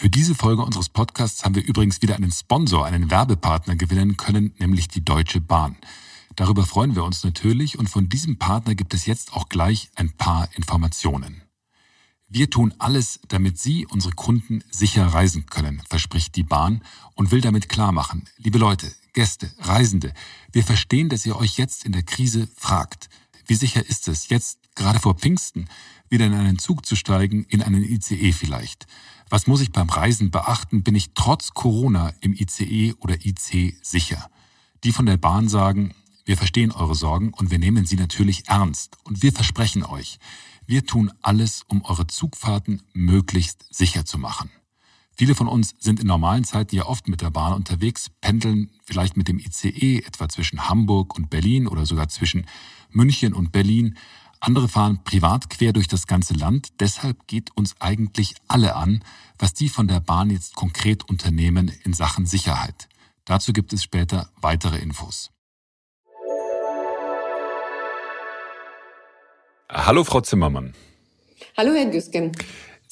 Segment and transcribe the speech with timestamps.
[0.00, 4.54] Für diese Folge unseres Podcasts haben wir übrigens wieder einen Sponsor, einen Werbepartner gewinnen können,
[4.58, 5.76] nämlich die Deutsche Bahn.
[6.36, 10.16] Darüber freuen wir uns natürlich und von diesem Partner gibt es jetzt auch gleich ein
[10.16, 11.42] paar Informationen.
[12.28, 16.82] Wir tun alles, damit Sie, unsere Kunden, sicher reisen können, verspricht die Bahn
[17.14, 18.26] und will damit klarmachen.
[18.38, 20.14] Liebe Leute, Gäste, Reisende,
[20.50, 23.10] wir verstehen, dass ihr euch jetzt in der Krise fragt,
[23.44, 25.68] wie sicher ist es, jetzt gerade vor Pfingsten
[26.10, 28.86] wieder in einen Zug zu steigen, in einen ICE vielleicht?
[29.30, 30.82] Was muss ich beim Reisen beachten?
[30.82, 34.28] Bin ich trotz Corona im ICE oder IC sicher?
[34.82, 38.98] Die von der Bahn sagen, wir verstehen eure Sorgen und wir nehmen sie natürlich ernst.
[39.04, 40.18] Und wir versprechen euch,
[40.66, 44.50] wir tun alles, um eure Zugfahrten möglichst sicher zu machen.
[45.16, 49.16] Viele von uns sind in normalen Zeiten ja oft mit der Bahn unterwegs, pendeln vielleicht
[49.16, 52.46] mit dem ICE etwa zwischen Hamburg und Berlin oder sogar zwischen
[52.90, 53.96] München und Berlin.
[54.42, 56.80] Andere fahren privat quer durch das ganze Land.
[56.80, 59.04] Deshalb geht uns eigentlich alle an,
[59.38, 62.88] was die von der Bahn jetzt konkret unternehmen in Sachen Sicherheit.
[63.26, 65.30] Dazu gibt es später weitere Infos.
[69.68, 70.74] Hallo, Frau Zimmermann.
[71.56, 72.32] Hallo, Herr Güsken.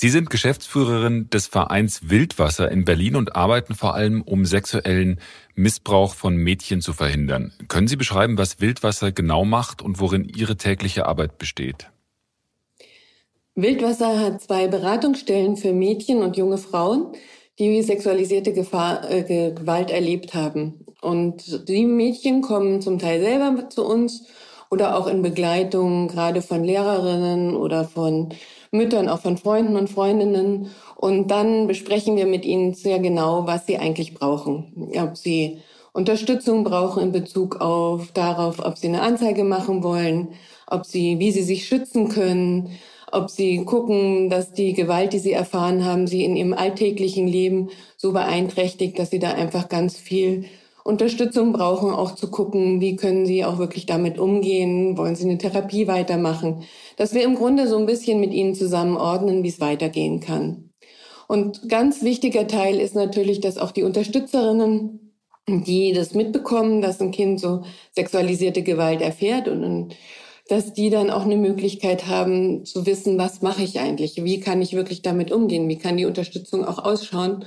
[0.00, 5.18] Sie sind Geschäftsführerin des Vereins Wildwasser in Berlin und arbeiten vor allem, um sexuellen
[5.56, 7.52] Missbrauch von Mädchen zu verhindern.
[7.66, 11.90] Können Sie beschreiben, was Wildwasser genau macht und worin Ihre tägliche Arbeit besteht?
[13.56, 17.08] Wildwasser hat zwei Beratungsstellen für Mädchen und junge Frauen,
[17.58, 20.86] die sexualisierte Gefahr, äh, Gewalt erlebt haben.
[21.00, 24.28] Und die Mädchen kommen zum Teil selber zu uns
[24.70, 28.32] oder auch in Begleitung gerade von Lehrerinnen oder von
[28.70, 30.70] Müttern, auch von Freunden und Freundinnen.
[30.96, 34.90] Und dann besprechen wir mit ihnen sehr genau, was sie eigentlich brauchen.
[34.96, 35.58] Ob sie
[35.92, 40.28] Unterstützung brauchen in Bezug auf darauf, ob sie eine Anzeige machen wollen,
[40.66, 42.78] ob sie, wie sie sich schützen können,
[43.10, 47.70] ob sie gucken, dass die Gewalt, die sie erfahren haben, sie in ihrem alltäglichen Leben
[47.96, 50.44] so beeinträchtigt, dass sie da einfach ganz viel
[50.88, 55.36] Unterstützung brauchen, auch zu gucken, wie können sie auch wirklich damit umgehen, wollen sie eine
[55.36, 56.62] Therapie weitermachen,
[56.96, 60.70] dass wir im Grunde so ein bisschen mit ihnen zusammenordnen, wie es weitergehen kann.
[61.26, 65.12] Und ganz wichtiger Teil ist natürlich, dass auch die Unterstützerinnen,
[65.46, 69.94] die das mitbekommen, dass ein Kind so sexualisierte Gewalt erfährt und
[70.48, 74.62] dass die dann auch eine Möglichkeit haben zu wissen, was mache ich eigentlich, wie kann
[74.62, 77.44] ich wirklich damit umgehen, wie kann die Unterstützung auch ausschauen,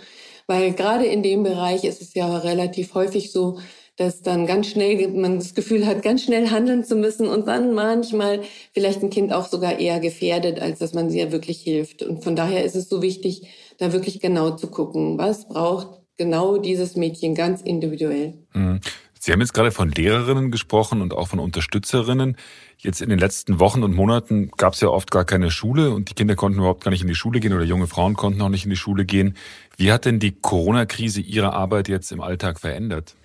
[0.51, 3.59] weil gerade in dem Bereich ist es ja relativ häufig so,
[3.95, 7.73] dass dann ganz schnell man das Gefühl hat, ganz schnell handeln zu müssen und dann
[7.73, 8.41] manchmal
[8.73, 12.03] vielleicht ein Kind auch sogar eher gefährdet, als dass man sie ja wirklich hilft.
[12.03, 13.47] Und von daher ist es so wichtig,
[13.77, 18.33] da wirklich genau zu gucken, was braucht genau dieses Mädchen ganz individuell.
[18.53, 18.81] Mhm.
[19.23, 22.37] Sie haben jetzt gerade von Lehrerinnen gesprochen und auch von Unterstützerinnen.
[22.79, 26.09] Jetzt in den letzten Wochen und Monaten gab es ja oft gar keine Schule und
[26.09, 28.49] die Kinder konnten überhaupt gar nicht in die Schule gehen oder junge Frauen konnten auch
[28.49, 29.35] nicht in die Schule gehen.
[29.77, 33.15] Wie hat denn die Corona-Krise Ihre Arbeit jetzt im Alltag verändert?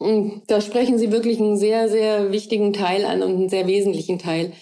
[0.00, 4.18] Hm, da sprechen Sie wirklich einen sehr, sehr wichtigen Teil an und einen sehr wesentlichen
[4.18, 4.52] Teil.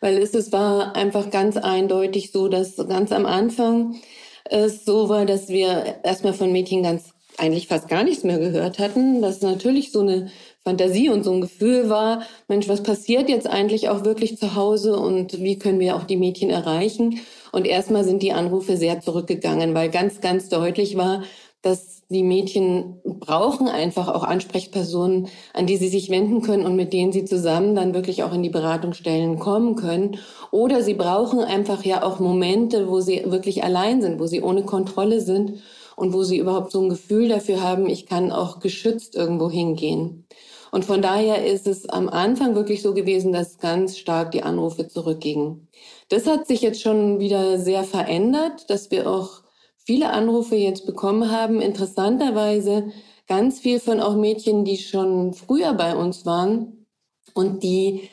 [0.00, 3.96] Weil es, es war einfach ganz eindeutig so, dass ganz am Anfang
[4.44, 8.78] es so war, dass wir erstmal von Mädchen ganz eigentlich fast gar nichts mehr gehört
[8.78, 10.30] hatten, dass natürlich so eine
[10.64, 14.96] Fantasie und so ein Gefühl war, Mensch, was passiert jetzt eigentlich auch wirklich zu Hause
[14.96, 17.20] und wie können wir auch die Mädchen erreichen?
[17.56, 21.22] Und erstmal sind die Anrufe sehr zurückgegangen, weil ganz, ganz deutlich war,
[21.62, 26.92] dass die Mädchen brauchen einfach auch Ansprechpersonen, an die sie sich wenden können und mit
[26.92, 30.18] denen sie zusammen dann wirklich auch in die Beratungsstellen kommen können.
[30.50, 34.64] Oder sie brauchen einfach ja auch Momente, wo sie wirklich allein sind, wo sie ohne
[34.64, 35.54] Kontrolle sind
[35.96, 40.26] und wo sie überhaupt so ein Gefühl dafür haben, ich kann auch geschützt irgendwo hingehen.
[40.72, 44.88] Und von daher ist es am Anfang wirklich so gewesen, dass ganz stark die Anrufe
[44.88, 45.68] zurückgingen.
[46.08, 49.42] Das hat sich jetzt schon wieder sehr verändert, dass wir auch
[49.76, 51.60] viele Anrufe jetzt bekommen haben.
[51.60, 52.92] Interessanterweise
[53.26, 56.86] ganz viel von auch Mädchen, die schon früher bei uns waren
[57.34, 58.08] und die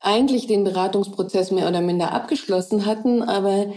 [0.00, 3.72] eigentlich den Beratungsprozess mehr oder minder abgeschlossen hatten, aber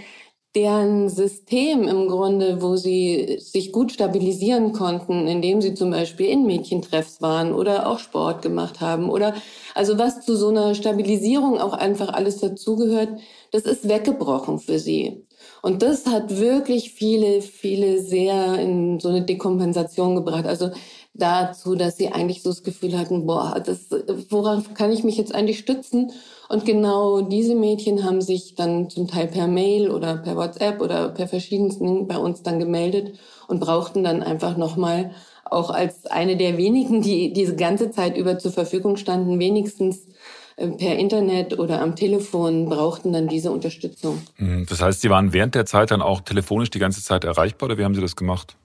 [0.53, 6.45] deren System im Grunde, wo sie sich gut stabilisieren konnten, indem sie zum Beispiel in
[6.45, 9.33] Mädchentreffs waren oder auch Sport gemacht haben oder
[9.75, 13.09] also was zu so einer Stabilisierung auch einfach alles dazugehört,
[13.51, 15.25] das ist weggebrochen für sie.
[15.61, 20.45] Und das hat wirklich viele, viele sehr in so eine Dekompensation gebracht.
[20.45, 20.71] Also
[21.13, 23.87] dazu, dass sie eigentlich so das Gefühl hatten, boah, das,
[24.29, 26.11] worauf kann ich mich jetzt eigentlich stützen?
[26.49, 31.09] Und genau diese Mädchen haben sich dann zum Teil per Mail oder per WhatsApp oder
[31.09, 33.17] per verschiedensten bei uns dann gemeldet
[33.47, 35.11] und brauchten dann einfach nochmal
[35.45, 40.07] auch als eine der wenigen, die diese ganze Zeit über zur Verfügung standen, wenigstens
[40.55, 44.21] per Internet oder am Telefon brauchten dann diese Unterstützung.
[44.37, 44.65] Mhm.
[44.69, 47.77] Das heißt, Sie waren während der Zeit dann auch telefonisch die ganze Zeit erreichbar oder
[47.77, 48.55] wie haben Sie das gemacht?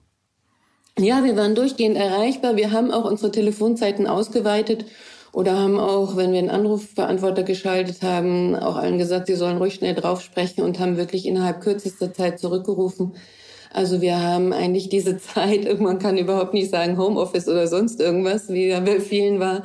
[0.98, 2.56] Ja, wir waren durchgehend erreichbar.
[2.56, 4.86] Wir haben auch unsere Telefonzeiten ausgeweitet
[5.36, 9.74] oder haben auch, wenn wir einen Anrufbeantworter geschaltet haben, auch allen gesagt, sie sollen ruhig
[9.74, 13.14] schnell drauf sprechen und haben wirklich innerhalb kürzester Zeit zurückgerufen.
[13.72, 18.48] Also wir haben eigentlich diese Zeit, man kann überhaupt nicht sagen Homeoffice oder sonst irgendwas,
[18.48, 19.62] wie da bei vielen war,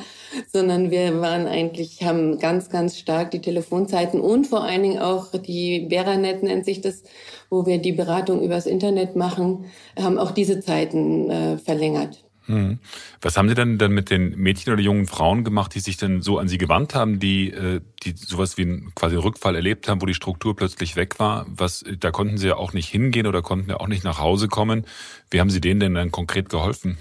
[0.52, 5.32] sondern wir waren eigentlich, haben ganz, ganz stark die Telefonzeiten und vor allen Dingen auch
[5.32, 7.04] die Beranet nennt sich das,
[7.50, 9.66] wo wir die Beratung übers Internet machen,
[10.00, 12.24] haben auch diese Zeiten äh, verlängert.
[12.48, 12.80] Hm.
[13.22, 16.22] Was haben Sie denn dann mit den Mädchen oder jungen Frauen gemacht, die sich dann
[16.22, 20.02] so an Sie gewandt haben, die, äh, die sowas wie einen quasi Rückfall erlebt haben,
[20.02, 21.46] wo die Struktur plötzlich weg war?
[21.48, 24.48] Was, da konnten Sie ja auch nicht hingehen oder konnten ja auch nicht nach Hause
[24.48, 24.86] kommen.
[25.30, 26.98] Wie haben Sie denen denn dann konkret geholfen?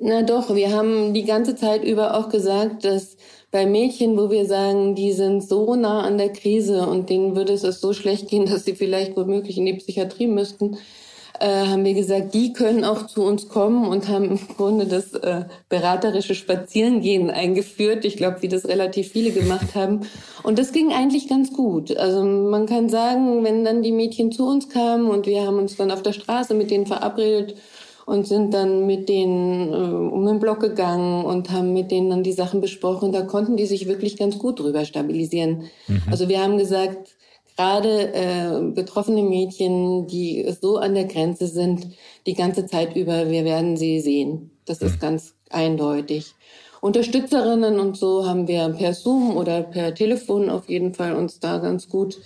[0.00, 3.16] Na doch, wir haben die ganze Zeit über auch gesagt, dass
[3.50, 7.52] bei Mädchen, wo wir sagen, die sind so nah an der Krise und denen würde
[7.52, 10.78] es so schlecht gehen, dass sie vielleicht womöglich in die Psychiatrie müssten,
[11.40, 15.14] äh, haben wir gesagt, die können auch zu uns kommen und haben im Grunde das
[15.14, 18.04] äh, beraterische Spazierengehen eingeführt.
[18.04, 20.02] Ich glaube, wie das relativ viele gemacht haben.
[20.42, 21.96] Und das ging eigentlich ganz gut.
[21.96, 25.76] Also man kann sagen, wenn dann die Mädchen zu uns kamen und wir haben uns
[25.76, 27.56] dann auf der Straße mit denen verabredet
[28.06, 32.22] und sind dann mit denen äh, um den Block gegangen und haben mit denen dann
[32.22, 33.12] die Sachen besprochen.
[33.12, 35.64] Da konnten die sich wirklich ganz gut drüber stabilisieren.
[35.88, 36.02] Mhm.
[36.10, 37.16] Also wir haben gesagt,
[37.56, 41.88] gerade äh, betroffene Mädchen, die so an der Grenze sind,
[42.26, 44.50] die ganze Zeit über, wir werden sie sehen.
[44.64, 46.34] Das ist ganz eindeutig.
[46.80, 51.58] Unterstützerinnen und so haben wir per Zoom oder per Telefon auf jeden Fall uns da
[51.58, 52.18] ganz gut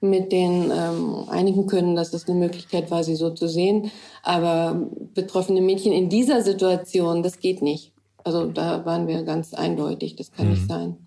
[0.00, 3.90] mit denen ähm, einigen können, dass es eine Möglichkeit war, sie so zu sehen.
[4.22, 7.92] Aber betroffene Mädchen in dieser Situation, das geht nicht.
[8.22, 10.52] Also da waren wir ganz eindeutig, das kann mhm.
[10.52, 11.03] nicht sein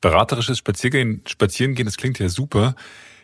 [0.00, 2.74] beraterisches Spaziergehen, Spazierengehen, das klingt ja super.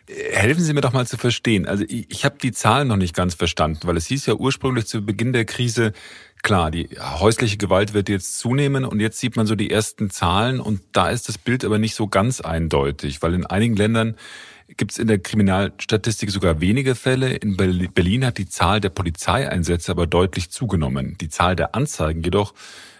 [0.07, 1.65] Helfen Sie mir doch mal zu verstehen.
[1.65, 4.85] Also ich, ich habe die Zahlen noch nicht ganz verstanden, weil es hieß ja ursprünglich
[4.85, 5.93] zu Beginn der Krise,
[6.41, 10.59] klar, die häusliche Gewalt wird jetzt zunehmen und jetzt sieht man so die ersten Zahlen
[10.59, 14.17] und da ist das Bild aber nicht so ganz eindeutig, weil in einigen Ländern
[14.75, 17.33] gibt es in der Kriminalstatistik sogar wenige Fälle.
[17.35, 21.17] In Berlin hat die Zahl der Polizeieinsätze aber deutlich zugenommen.
[21.19, 22.53] Die Zahl der Anzeigen jedoch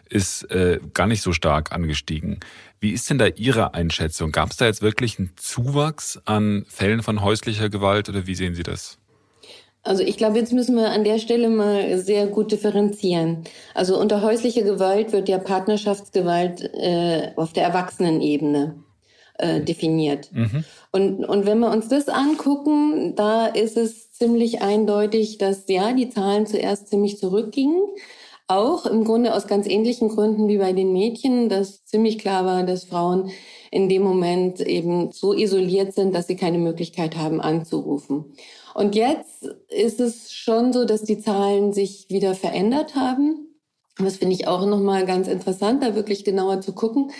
[0.10, 2.40] ist äh, gar nicht so stark angestiegen.
[2.84, 4.34] Wie ist denn da Ihre Einschätzung?
[4.34, 8.56] Gab es da jetzt wirklich einen Zuwachs an Fällen von häuslicher Gewalt oder wie sehen
[8.56, 8.98] Sie das?
[9.84, 13.46] Also ich glaube, jetzt müssen wir an der Stelle mal sehr gut differenzieren.
[13.74, 18.76] Also unter häuslicher Gewalt wird ja Partnerschaftsgewalt äh, auf der Erwachsenenebene
[19.38, 20.30] äh, definiert.
[20.34, 20.66] Mhm.
[20.92, 26.10] Und, und wenn wir uns das angucken, da ist es ziemlich eindeutig, dass ja die
[26.10, 27.82] Zahlen zuerst ziemlich zurückgingen.
[28.48, 32.64] Auch im Grunde aus ganz ähnlichen Gründen wie bei den Mädchen, dass ziemlich klar war,
[32.64, 33.32] dass Frauen
[33.72, 38.34] in dem Moment eben so isoliert sind, dass sie keine Möglichkeit haben anzurufen.
[38.74, 43.48] Und jetzt ist es schon so, dass die Zahlen sich wieder verändert haben.
[43.98, 47.12] Das finde ich auch nochmal ganz interessant, da wirklich genauer zu gucken.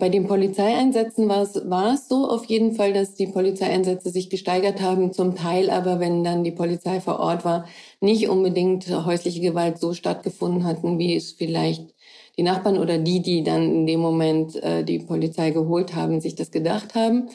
[0.00, 4.30] Bei den Polizeieinsätzen war es, war es so auf jeden Fall, dass die Polizeieinsätze sich
[4.30, 7.66] gesteigert haben, zum Teil aber, wenn dann die Polizei vor Ort war,
[8.00, 11.94] nicht unbedingt häusliche Gewalt so stattgefunden hatten, wie es vielleicht
[12.36, 16.36] die Nachbarn oder die, die dann in dem Moment äh, die Polizei geholt haben, sich
[16.36, 17.30] das gedacht haben.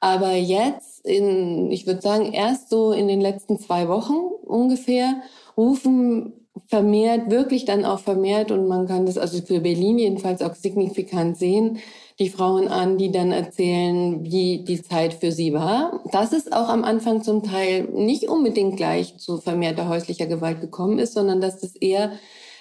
[0.00, 5.22] Aber jetzt, in, ich würde sagen, erst so in den letzten zwei Wochen ungefähr,
[5.56, 6.32] rufen
[6.66, 11.36] vermehrt, wirklich dann auch vermehrt, und man kann das also für Berlin jedenfalls auch signifikant
[11.36, 11.78] sehen,
[12.20, 16.04] die Frauen an, die dann erzählen, wie die Zeit für sie war.
[16.12, 20.98] Dass es auch am Anfang zum Teil nicht unbedingt gleich zu vermehrter häuslicher Gewalt gekommen
[20.98, 22.12] ist, sondern dass das eher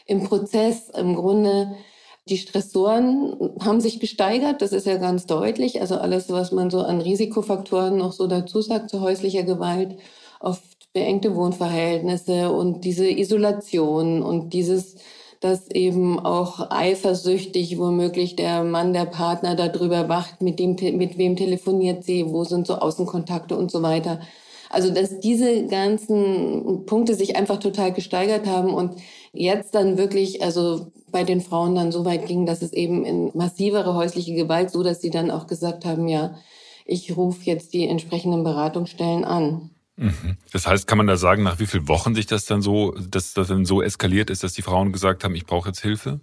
[0.06, 1.76] im Prozess im Grunde
[2.30, 5.82] die Stressoren haben sich gesteigert, das ist ja ganz deutlich.
[5.82, 9.98] Also alles, was man so an Risikofaktoren noch so dazu sagt zu häuslicher Gewalt,
[10.40, 14.96] oft beengte Wohnverhältnisse und diese Isolation und dieses
[15.40, 21.36] dass eben auch eifersüchtig womöglich der Mann, der Partner darüber wacht, mit dem, mit wem
[21.36, 24.20] telefoniert sie, wo sind so Außenkontakte und so weiter.
[24.70, 29.02] Also, dass diese ganzen Punkte sich einfach total gesteigert haben und
[29.34, 33.32] jetzt dann wirklich, also bei den Frauen dann so weit ging, dass es eben in
[33.34, 36.36] massivere häusliche Gewalt, so dass sie dann auch gesagt haben, ja,
[36.86, 39.72] ich rufe jetzt die entsprechenden Beratungsstellen an.
[40.00, 40.38] Mhm.
[40.54, 43.34] Das heißt, kann man da sagen, nach wie vielen Wochen sich das dann so, dass
[43.34, 46.22] das dann so eskaliert ist, dass die Frauen gesagt haben, ich brauche jetzt Hilfe?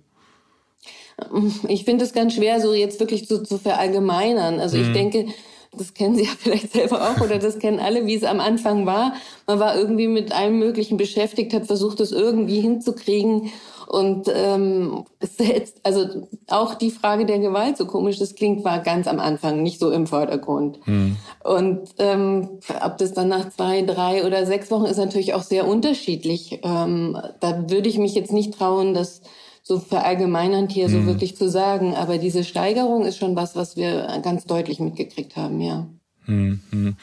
[1.68, 4.60] Ich finde es ganz schwer, so jetzt wirklich zu, zu verallgemeinern.
[4.60, 4.84] Also mhm.
[4.84, 5.26] ich denke,
[5.72, 8.86] das kennen Sie ja vielleicht selber auch oder das kennen alle, wie es am Anfang
[8.86, 9.14] war.
[9.46, 13.50] Man war irgendwie mit allem Möglichen beschäftigt, hat versucht, es irgendwie hinzukriegen.
[13.86, 19.06] Und ähm, selbst, also auch die Frage der Gewalt, so komisch das klingt, war ganz
[19.06, 20.80] am Anfang nicht so im Vordergrund.
[20.84, 21.16] Hm.
[21.44, 25.68] Und ähm, ob das dann nach zwei, drei oder sechs Wochen ist natürlich auch sehr
[25.68, 26.60] unterschiedlich.
[26.64, 29.22] Ähm, da würde ich mich jetzt nicht trauen, das
[29.66, 30.92] so verallgemeinernd hier hm.
[30.92, 31.96] so wirklich zu sagen.
[31.96, 35.88] Aber diese Steigerung ist schon was, was wir ganz deutlich mitgekriegt haben, ja.
[36.26, 36.96] Hm, hm.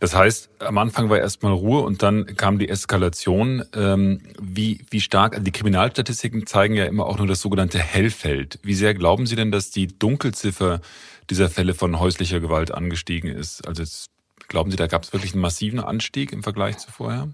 [0.00, 3.64] Das heißt, am Anfang war erstmal Ruhe und dann kam die Eskalation.
[3.74, 8.58] Ähm, wie, wie stark, also die Kriminalstatistiken zeigen ja immer auch nur das sogenannte Hellfeld.
[8.62, 10.80] Wie sehr glauben Sie denn, dass die Dunkelziffer
[11.30, 13.66] dieser Fälle von häuslicher Gewalt angestiegen ist?
[13.66, 14.10] Also jetzt,
[14.48, 17.28] glauben Sie, da gab es wirklich einen massiven Anstieg im Vergleich zu vorher?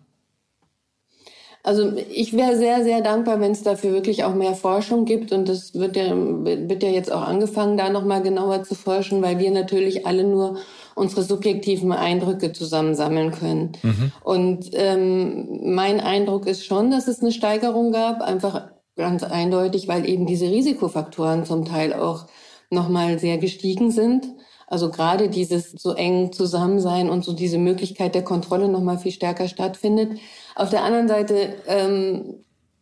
[1.66, 5.32] Also ich wäre sehr, sehr dankbar, wenn es dafür wirklich auch mehr Forschung gibt.
[5.32, 9.40] Und das wird ja, wird ja jetzt auch angefangen, da nochmal genauer zu forschen, weil
[9.40, 10.58] wir natürlich alle nur
[10.94, 13.72] unsere subjektiven Eindrücke zusammensammeln können.
[13.82, 14.12] Mhm.
[14.22, 20.08] Und ähm, mein Eindruck ist schon, dass es eine Steigerung gab, einfach ganz eindeutig, weil
[20.08, 22.26] eben diese Risikofaktoren zum Teil auch
[22.70, 24.24] nochmal sehr gestiegen sind.
[24.68, 29.48] Also gerade dieses so eng Zusammensein und so diese Möglichkeit der Kontrolle nochmal viel stärker
[29.48, 30.18] stattfindet.
[30.56, 32.36] Auf der anderen Seite, ähm,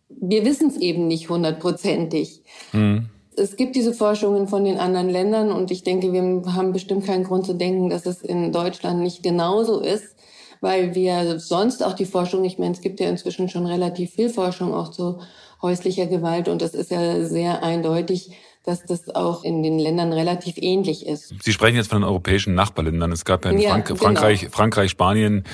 [0.08, 2.42] wir wissen es eben nicht hundertprozentig.
[2.72, 3.10] Mhm.
[3.36, 6.22] Es gibt diese Forschungen von den anderen Ländern und ich denke, wir
[6.54, 10.14] haben bestimmt keinen Grund zu denken, dass es in Deutschland nicht genauso ist,
[10.60, 14.30] weil wir sonst auch die Forschung, ich meine, es gibt ja inzwischen schon relativ viel
[14.30, 15.20] Forschung auch zu
[15.60, 18.30] häuslicher Gewalt und das ist ja sehr eindeutig,
[18.64, 21.34] dass das auch in den Ländern relativ ähnlich ist.
[21.42, 23.12] Sie sprechen jetzt von den europäischen Nachbarländern.
[23.12, 23.98] Es gab ja in Frank ja, genau.
[23.98, 25.44] Frankreich, Frankreich, Spanien,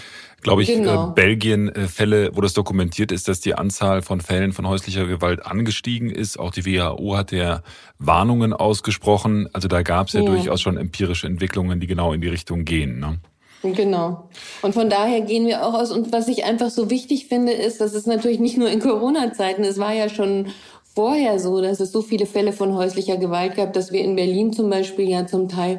[0.41, 1.11] glaube ich, äh, genau.
[1.11, 5.07] äh, Belgien äh, Fälle, wo das dokumentiert ist, dass die Anzahl von Fällen von häuslicher
[5.07, 6.39] Gewalt angestiegen ist.
[6.39, 7.63] Auch die WHO hat ja
[7.99, 9.49] Warnungen ausgesprochen.
[9.53, 12.65] Also da gab es ja, ja, durchaus schon empirische Entwicklungen, die genau in die Richtung
[12.65, 13.01] gehen.
[13.01, 13.19] Ne?
[13.63, 14.31] Genau.
[14.63, 15.91] Und von daher gehen wir auch aus.
[15.91, 19.65] Und was ich einfach so wichtig finde, ist, dass es natürlich nicht nur in Corona-Zeiten,
[19.65, 20.49] es war ja schon
[20.95, 24.53] vorher so, dass es so viele Fälle von häuslicher Gewalt gab, dass wir in Berlin
[24.53, 25.79] zum Beispiel ja zum Teil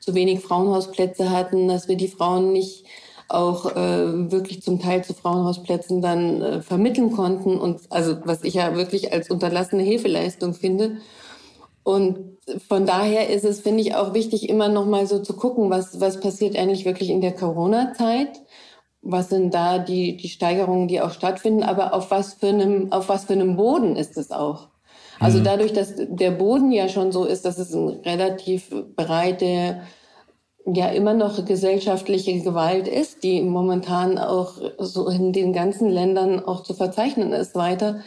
[0.00, 2.84] zu wenig Frauenhausplätze hatten, dass wir die Frauen nicht
[3.30, 8.54] auch äh, wirklich zum Teil zu Frauenhausplätzen dann äh, vermitteln konnten und also was ich
[8.54, 10.98] ja wirklich als unterlassene Hilfeleistung finde.
[11.82, 15.70] Und von daher ist es, finde ich, auch wichtig, immer noch mal so zu gucken,
[15.70, 18.42] was, was passiert eigentlich wirklich in der Corona-Zeit.
[19.02, 23.08] Was sind da die, die Steigerungen, die auch stattfinden, aber auf was für einem, auf
[23.08, 24.68] was für einem Boden ist es auch?
[25.18, 25.44] Also mhm.
[25.44, 29.80] dadurch, dass der Boden ja schon so ist, dass es eine relativ breite
[30.66, 36.62] ja immer noch gesellschaftliche Gewalt ist, die momentan auch so in den ganzen Ländern auch
[36.62, 38.00] zu verzeichnen ist weiter,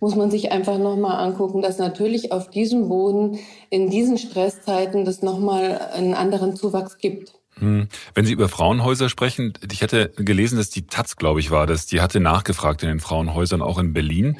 [0.00, 3.38] muss man sich einfach nochmal angucken, dass natürlich auf diesem Boden
[3.68, 7.34] in diesen Stresszeiten das nochmal einen anderen Zuwachs gibt.
[7.58, 7.88] Hm.
[8.14, 11.86] Wenn Sie über Frauenhäuser sprechen, ich hatte gelesen, dass die Taz, glaube ich, war das,
[11.86, 14.38] die hatte nachgefragt in den Frauenhäusern auch in Berlin.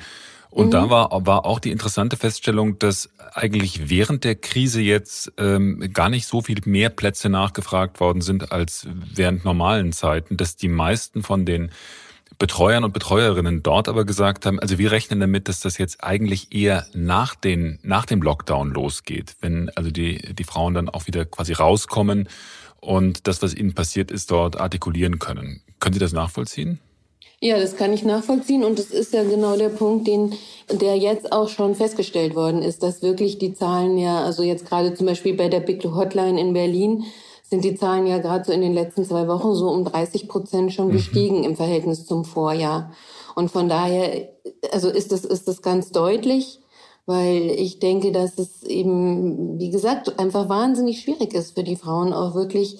[0.50, 0.71] Und mhm.
[0.73, 6.09] da war, war auch die interessante Feststellung, dass eigentlich während der Krise jetzt ähm, gar
[6.09, 11.23] nicht so viel mehr Plätze nachgefragt worden sind als während normalen Zeiten, dass die meisten
[11.23, 11.71] von den
[12.38, 16.52] Betreuern und Betreuerinnen dort aber gesagt haben, also wir rechnen damit, dass das jetzt eigentlich
[16.52, 21.26] eher nach, den, nach dem Lockdown losgeht, wenn also die, die Frauen dann auch wieder
[21.26, 22.28] quasi rauskommen
[22.80, 25.61] und das, was ihnen passiert ist, dort artikulieren können.
[25.80, 26.80] Können Sie das nachvollziehen?
[27.43, 30.35] Ja, das kann ich nachvollziehen und das ist ja genau der Punkt, den,
[30.71, 34.93] der jetzt auch schon festgestellt worden ist, dass wirklich die Zahlen ja, also jetzt gerade
[34.93, 37.05] zum Beispiel bei der Big Hotline in Berlin,
[37.49, 40.73] sind die Zahlen ja gerade so in den letzten zwei Wochen so um 30 Prozent
[40.75, 40.93] schon mhm.
[40.93, 42.93] gestiegen im Verhältnis zum Vorjahr.
[43.35, 44.29] Und von daher,
[44.71, 46.61] also ist das, ist das ganz deutlich,
[47.07, 52.13] weil ich denke, dass es eben, wie gesagt, einfach wahnsinnig schwierig ist für die Frauen
[52.13, 52.79] auch wirklich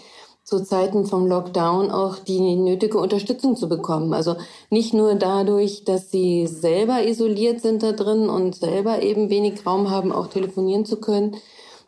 [0.51, 4.13] zu Zeiten vom Lockdown auch die nötige Unterstützung zu bekommen.
[4.13, 4.35] Also
[4.69, 9.91] nicht nur dadurch, dass sie selber isoliert sind da drin und selber eben wenig Raum
[9.91, 11.37] haben, auch telefonieren zu können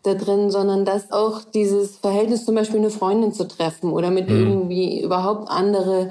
[0.05, 4.31] da drin, sondern dass auch dieses Verhältnis zum Beispiel eine Freundin zu treffen oder mit
[4.31, 4.37] mhm.
[4.37, 6.11] irgendwie überhaupt andere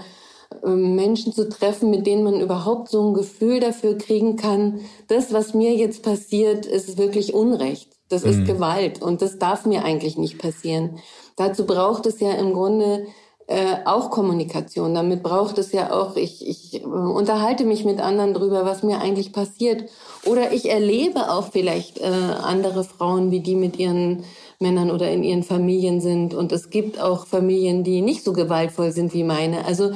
[0.65, 5.31] ähm, Menschen zu treffen, mit denen man überhaupt so ein Gefühl dafür kriegen kann, das,
[5.31, 7.91] was mir jetzt passiert, ist wirklich Unrecht.
[8.09, 8.29] Das mhm.
[8.29, 10.99] ist Gewalt und das darf mir eigentlich nicht passieren.
[11.41, 13.07] Dazu braucht es ja im Grunde
[13.47, 14.93] äh, auch Kommunikation.
[14.93, 19.01] Damit braucht es ja auch, ich, ich äh, unterhalte mich mit anderen drüber, was mir
[19.01, 19.89] eigentlich passiert.
[20.27, 22.03] Oder ich erlebe auch vielleicht äh,
[22.43, 24.23] andere Frauen, wie die mit ihren
[24.59, 26.35] Männern oder in ihren Familien sind.
[26.35, 29.65] Und es gibt auch Familien, die nicht so gewaltvoll sind wie meine.
[29.65, 29.93] Also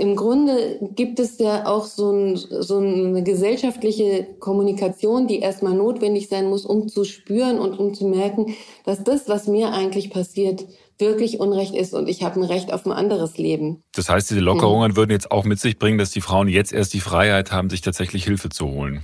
[0.00, 6.28] im Grunde gibt es ja auch so, ein, so, eine gesellschaftliche Kommunikation, die erstmal notwendig
[6.28, 8.54] sein muss, um zu spüren und um zu merken,
[8.84, 10.64] dass das, was mir eigentlich passiert,
[10.98, 13.82] wirklich Unrecht ist und ich habe ein Recht auf ein anderes Leben.
[13.94, 14.96] Das heißt, diese Lockerungen mhm.
[14.96, 17.80] würden jetzt auch mit sich bringen, dass die Frauen jetzt erst die Freiheit haben, sich
[17.80, 19.02] tatsächlich Hilfe zu holen.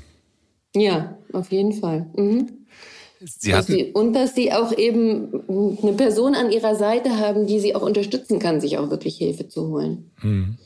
[0.74, 2.06] Ja, auf jeden Fall.
[2.16, 2.66] Mhm.
[3.20, 7.60] Sie dass sie, und dass sie auch eben eine Person an ihrer Seite haben, die
[7.60, 10.10] sie auch unterstützen kann, sich auch wirklich Hilfe zu holen.
[10.22, 10.58] Mhm.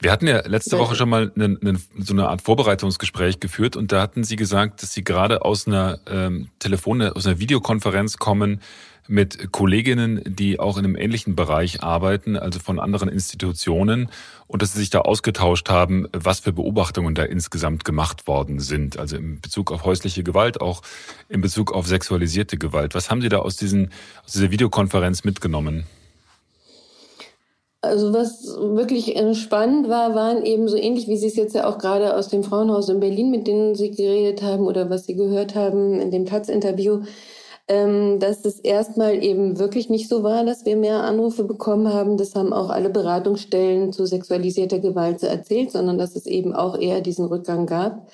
[0.00, 3.92] Wir hatten ja letzte Woche schon mal eine, eine, so eine Art Vorbereitungsgespräch geführt und
[3.92, 8.60] da hatten Sie gesagt, dass Sie gerade aus einer ähm, Telefon, aus einer Videokonferenz kommen
[9.06, 14.08] mit Kolleginnen, die auch in einem ähnlichen Bereich arbeiten, also von anderen Institutionen,
[14.46, 18.98] und dass sie sich da ausgetauscht haben, was für Beobachtungen da insgesamt gemacht worden sind,
[18.98, 20.82] also in Bezug auf häusliche Gewalt, auch
[21.28, 22.94] in Bezug auf sexualisierte Gewalt.
[22.94, 23.90] Was haben Sie da aus, diesen,
[24.24, 25.84] aus dieser Videokonferenz mitgenommen?
[27.84, 31.78] Also was wirklich spannend war, waren eben so ähnlich, wie Sie es jetzt ja auch
[31.78, 35.54] gerade aus dem Frauenhaus in Berlin, mit denen Sie geredet haben oder was Sie gehört
[35.54, 37.02] haben in dem Taz-Interview,
[37.68, 42.16] ähm, dass es erstmal eben wirklich nicht so war, dass wir mehr Anrufe bekommen haben.
[42.16, 47.00] Das haben auch alle Beratungsstellen zu sexualisierter Gewalt erzählt, sondern dass es eben auch eher
[47.00, 48.08] diesen Rückgang gab.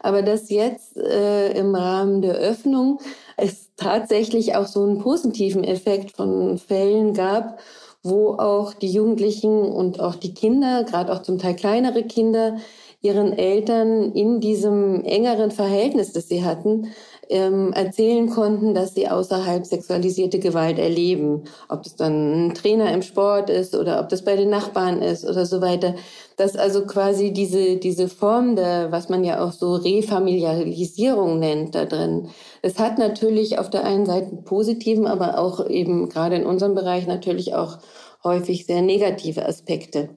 [0.00, 2.98] Aber dass jetzt äh, im Rahmen der Öffnung
[3.38, 7.58] es tatsächlich auch so einen positiven Effekt von Fällen gab,
[8.04, 12.58] wo auch die Jugendlichen und auch die Kinder, gerade auch zum Teil kleinere Kinder,
[13.00, 16.92] ihren Eltern in diesem engeren Verhältnis, das sie hatten,
[17.28, 21.44] ähm, erzählen konnten, dass sie außerhalb sexualisierte Gewalt erleben.
[21.68, 25.24] Ob das dann ein Trainer im Sport ist oder ob das bei den Nachbarn ist
[25.24, 25.94] oder so weiter.
[26.36, 31.84] Dass also quasi diese, diese Form der, was man ja auch so Refamiliarisierung nennt da
[31.84, 32.28] drin,
[32.62, 37.06] es hat natürlich auf der einen Seite positiven, aber auch eben gerade in unserem Bereich
[37.06, 37.78] natürlich auch
[38.24, 40.08] häufig sehr negative Aspekte.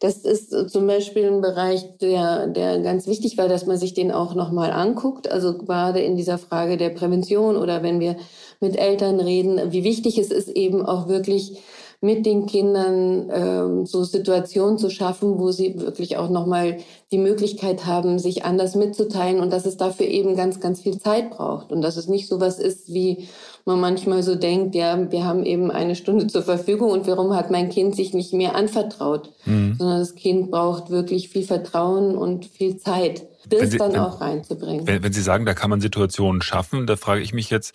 [0.00, 4.12] Das ist zum Beispiel ein Bereich, der, der ganz wichtig war, dass man sich den
[4.12, 5.30] auch nochmal anguckt.
[5.30, 8.16] Also gerade in dieser Frage der Prävention oder wenn wir
[8.60, 11.58] mit Eltern reden, wie wichtig es ist, eben auch wirklich
[12.02, 16.78] mit den Kindern ähm, so Situationen zu schaffen, wo sie wirklich auch nochmal
[17.12, 21.30] die Möglichkeit haben, sich anders mitzuteilen und dass es dafür eben ganz, ganz viel Zeit
[21.30, 23.28] braucht und dass es nicht so was ist, wie
[23.66, 27.50] man manchmal so denkt, ja, wir haben eben eine Stunde zur Verfügung und warum hat
[27.50, 29.76] mein Kind sich nicht mehr anvertraut, mhm.
[29.78, 34.22] sondern das Kind braucht wirklich viel Vertrauen und viel Zeit, das Sie, dann wenn, auch
[34.22, 34.86] reinzubringen.
[34.86, 37.74] Wenn, wenn Sie sagen, da kann man Situationen schaffen, da frage ich mich jetzt,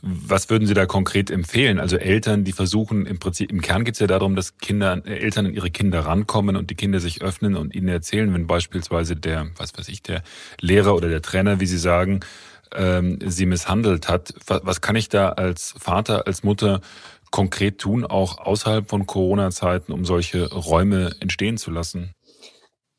[0.00, 1.80] was würden Sie da konkret empfehlen?
[1.80, 5.46] Also Eltern, die versuchen, im Prinzip, im Kern geht es ja darum, dass Kinder, Eltern
[5.46, 9.48] an ihre Kinder rankommen und die Kinder sich öffnen und ihnen erzählen, wenn beispielsweise der,
[9.56, 10.22] was weiß ich, der
[10.60, 12.20] Lehrer oder der Trainer, wie Sie sagen,
[12.74, 14.34] ähm, sie misshandelt hat.
[14.46, 16.80] Was, was kann ich da als Vater, als Mutter
[17.30, 22.14] konkret tun, auch außerhalb von Corona-Zeiten, um solche Räume entstehen zu lassen?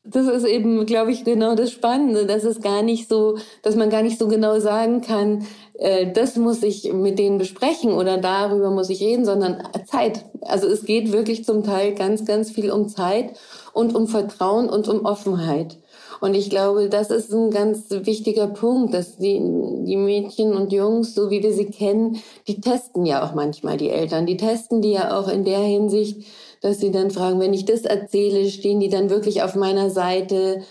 [0.02, 3.90] Das ist eben, glaube ich, genau das Spannende, dass es gar nicht so, dass man
[3.90, 8.70] gar nicht so genau sagen kann, äh, das muss ich mit denen besprechen oder darüber
[8.70, 10.24] muss ich reden, sondern Zeit.
[10.40, 13.38] Also es geht wirklich zum Teil ganz, ganz viel um Zeit
[13.74, 15.76] und um Vertrauen und um Offenheit.
[16.20, 19.38] Und ich glaube, das ist ein ganz wichtiger Punkt, dass die,
[19.86, 23.88] die Mädchen und Jungs, so wie wir sie kennen, die testen ja auch manchmal die
[23.88, 24.26] Eltern.
[24.26, 26.26] Die testen die ja auch in der Hinsicht,
[26.60, 30.62] dass sie dann fragen, wenn ich das erzähle, stehen die dann wirklich auf meiner Seite?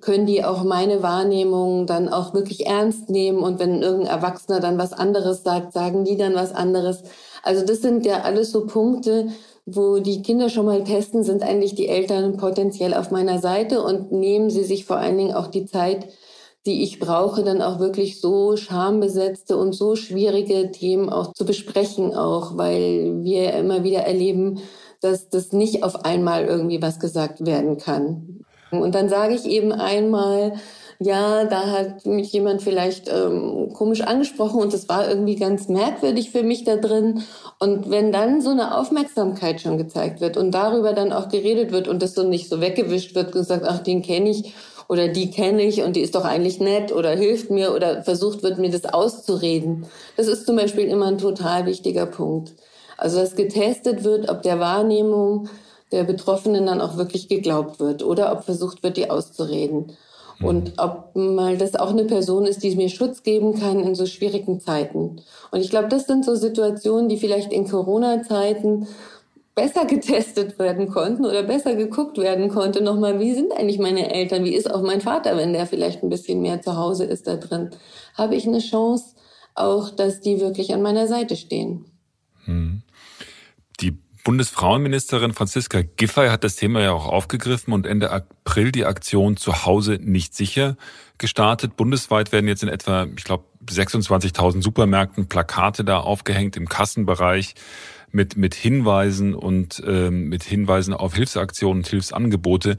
[0.00, 3.38] Können die auch meine Wahrnehmung dann auch wirklich ernst nehmen?
[3.38, 7.04] Und wenn irgendein Erwachsener dann was anderes sagt, sagen die dann was anderes?
[7.42, 9.28] Also das sind ja alles so Punkte,
[9.66, 14.12] wo die Kinder schon mal testen, sind eigentlich die Eltern potenziell auf meiner Seite und
[14.12, 16.06] nehmen sie sich vor allen Dingen auch die Zeit,
[16.66, 22.14] die ich brauche, dann auch wirklich so schambesetzte und so schwierige Themen auch zu besprechen,
[22.14, 24.60] auch weil wir immer wieder erleben,
[25.00, 28.44] dass das nicht auf einmal irgendwie was gesagt werden kann.
[28.70, 30.54] Und dann sage ich eben einmal,
[30.98, 36.30] ja, da hat mich jemand vielleicht ähm, komisch angesprochen und es war irgendwie ganz merkwürdig
[36.30, 37.22] für mich da drin.
[37.58, 41.86] Und wenn dann so eine Aufmerksamkeit schon gezeigt wird und darüber dann auch geredet wird
[41.86, 44.54] und das so nicht so weggewischt wird gesagt, ach, den kenne ich
[44.88, 48.42] oder die kenne ich und die ist doch eigentlich nett oder hilft mir oder versucht
[48.42, 49.86] wird, mir das auszureden.
[50.16, 52.54] Das ist zum Beispiel immer ein total wichtiger Punkt.
[52.96, 55.48] Also dass getestet wird, ob der Wahrnehmung
[55.92, 59.92] der Betroffenen dann auch wirklich geglaubt wird oder ob versucht wird, die auszureden.
[60.38, 60.46] Mhm.
[60.46, 64.06] Und ob mal das auch eine Person ist, die mir Schutz geben kann in so
[64.06, 65.22] schwierigen Zeiten.
[65.50, 68.88] Und ich glaube, das sind so Situationen, die vielleicht in Corona-Zeiten
[69.54, 72.82] besser getestet werden konnten oder besser geguckt werden konnte.
[72.82, 74.44] Nochmal, wie sind eigentlich meine Eltern?
[74.44, 77.36] Wie ist auch mein Vater, wenn der vielleicht ein bisschen mehr zu Hause ist da
[77.36, 77.70] drin?
[78.14, 79.14] Habe ich eine Chance
[79.54, 81.86] auch, dass die wirklich an meiner Seite stehen?
[82.44, 82.82] Hm.
[84.26, 89.64] Bundesfrauenministerin Franziska Giffey hat das Thema ja auch aufgegriffen und Ende April die Aktion zu
[89.64, 90.76] Hause nicht sicher
[91.16, 91.76] gestartet.
[91.76, 97.54] Bundesweit werden jetzt in etwa, ich glaube, 26.000 Supermärkten Plakate da aufgehängt im Kassenbereich
[98.10, 102.78] mit, mit Hinweisen und ähm, mit Hinweisen auf Hilfsaktionen und Hilfsangebote.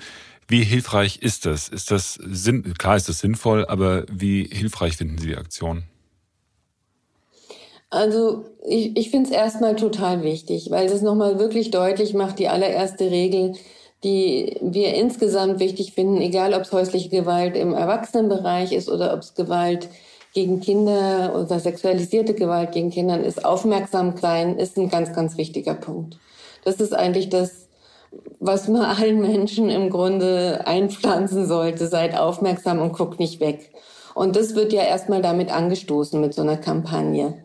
[0.50, 1.70] Wie hilfreich ist das?
[1.70, 5.84] Ist das Sinn, klar ist das sinnvoll, aber wie hilfreich finden Sie die Aktion?
[7.90, 12.50] Also ich, ich finde es erstmal total wichtig, weil das nochmal wirklich deutlich macht, die
[12.50, 13.54] allererste Regel,
[14.04, 19.22] die wir insgesamt wichtig finden, egal ob es häusliche Gewalt im Erwachsenenbereich ist oder ob
[19.22, 19.88] es Gewalt
[20.34, 25.74] gegen Kinder oder sexualisierte Gewalt gegen Kinder ist, aufmerksam sein, ist ein ganz, ganz wichtiger
[25.74, 26.20] Punkt.
[26.64, 27.70] Das ist eigentlich das,
[28.40, 31.88] was man allen Menschen im Grunde einpflanzen sollte.
[31.88, 33.72] Seid aufmerksam und guckt nicht weg.
[34.14, 37.36] Und das wird ja erstmal damit angestoßen mit so einer Kampagne.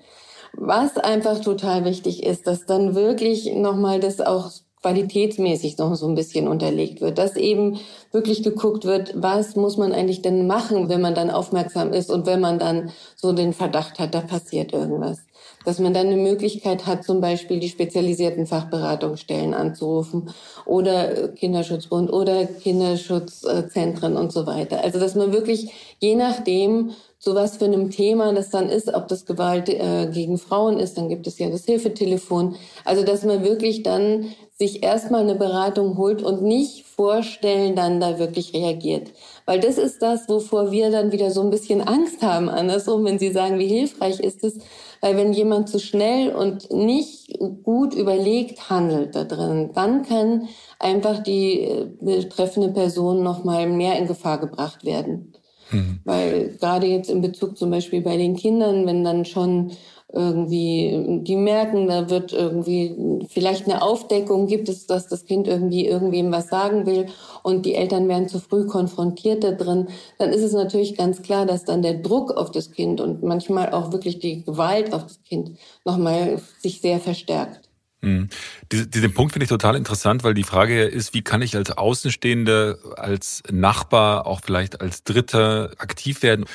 [0.54, 4.50] Was einfach total wichtig ist, dass dann wirklich nochmal das auch
[4.82, 7.78] qualitätsmäßig noch so ein bisschen unterlegt wird, dass eben
[8.10, 12.26] wirklich geguckt wird, was muss man eigentlich denn machen, wenn man dann aufmerksam ist und
[12.26, 15.20] wenn man dann so den Verdacht hat, da passiert irgendwas.
[15.64, 20.30] Dass man dann eine Möglichkeit hat, zum Beispiel die spezialisierten Fachberatungsstellen anzurufen
[20.66, 24.82] oder Kinderschutzbund oder Kinderschutzzentren und so weiter.
[24.82, 26.90] Also dass man wirklich je nachdem
[27.24, 30.98] so was für einem Thema das dann ist, ob das Gewalt äh, gegen Frauen ist,
[30.98, 32.56] dann gibt es ja das Hilfetelefon.
[32.84, 38.18] Also dass man wirklich dann sich erstmal eine Beratung holt und nicht vorstellen, dann da
[38.18, 39.12] wirklich reagiert.
[39.46, 42.48] Weil das ist das, wovor wir dann wieder so ein bisschen Angst haben.
[42.48, 44.58] Andersrum, wenn Sie sagen, wie hilfreich ist es,
[45.00, 50.48] weil wenn jemand zu schnell und nicht gut überlegt handelt da drin, dann kann
[50.80, 55.32] einfach die äh, betreffende Person noch mal mehr in Gefahr gebracht werden.
[55.72, 56.00] Mhm.
[56.04, 59.72] Weil gerade jetzt in Bezug zum Beispiel bei den Kindern, wenn dann schon
[60.12, 65.86] irgendwie, die merken, da wird irgendwie vielleicht eine Aufdeckung, gibt es, dass das Kind irgendwie
[65.86, 67.06] irgendwem was sagen will
[67.42, 71.46] und die Eltern werden zu früh konfrontiert da drin, dann ist es natürlich ganz klar,
[71.46, 75.22] dass dann der Druck auf das Kind und manchmal auch wirklich die Gewalt auf das
[75.22, 75.52] Kind
[75.84, 77.71] nochmal sich sehr verstärkt.
[78.02, 78.28] Mhm.
[78.72, 82.78] Diesen Punkt finde ich total interessant, weil die Frage ist, wie kann ich als Außenstehende,
[82.96, 86.46] als Nachbar, auch vielleicht als Dritter aktiv werden?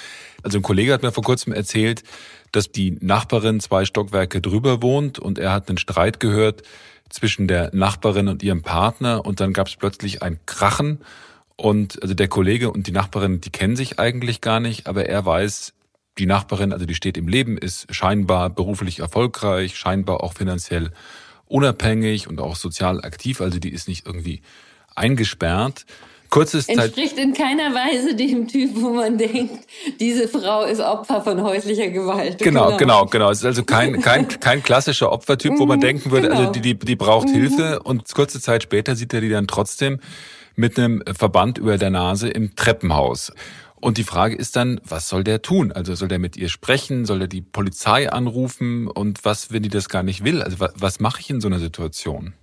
[0.44, 2.04] Also ein Kollege hat mir vor kurzem erzählt,
[2.52, 6.64] dass die Nachbarin zwei Stockwerke drüber wohnt und er hat einen Streit gehört
[7.10, 11.00] zwischen der Nachbarin und ihrem Partner und dann gab es plötzlich ein Krachen
[11.56, 15.26] und also der Kollege und die Nachbarin, die kennen sich eigentlich gar nicht, aber er
[15.26, 15.74] weiß,
[16.18, 20.92] die Nachbarin, also die steht im Leben, ist scheinbar beruflich erfolgreich, scheinbar auch finanziell
[21.48, 24.42] unabhängig und auch sozial aktiv, also die ist nicht irgendwie
[24.96, 25.86] eingesperrt.
[26.30, 29.66] Kurzes Entspricht Zeit in keiner Weise dem Typ, wo man denkt,
[30.00, 32.40] diese Frau ist Opfer von häuslicher Gewalt.
[32.40, 33.06] Genau, genau, genau.
[33.06, 33.30] genau.
[33.32, 36.50] Es ist also kein, kein, kein klassischer Opfertyp, wo man mhm, denken würde, also genau.
[36.50, 37.34] also die, die, die braucht mhm.
[37.34, 40.00] Hilfe und kurze Zeit später sieht er die dann trotzdem
[40.56, 43.32] mit einem Verband über der Nase im Treppenhaus.
[43.80, 45.72] Und die Frage ist dann, was soll der tun?
[45.72, 47.06] Also soll der mit ihr sprechen?
[47.06, 48.88] Soll er die Polizei anrufen?
[48.88, 50.42] Und was, wenn die das gar nicht will?
[50.42, 52.34] Also was, was mache ich in so einer Situation?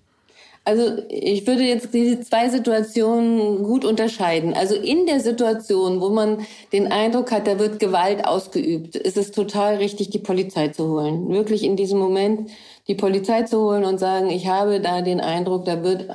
[0.66, 4.54] Also ich würde jetzt diese zwei Situationen gut unterscheiden.
[4.54, 9.30] Also in der Situation, wo man den Eindruck hat, da wird Gewalt ausgeübt, ist es
[9.30, 11.28] total richtig, die Polizei zu holen.
[11.28, 12.50] Wirklich in diesem Moment
[12.88, 16.08] die Polizei zu holen und sagen, ich habe da den Eindruck, da wird,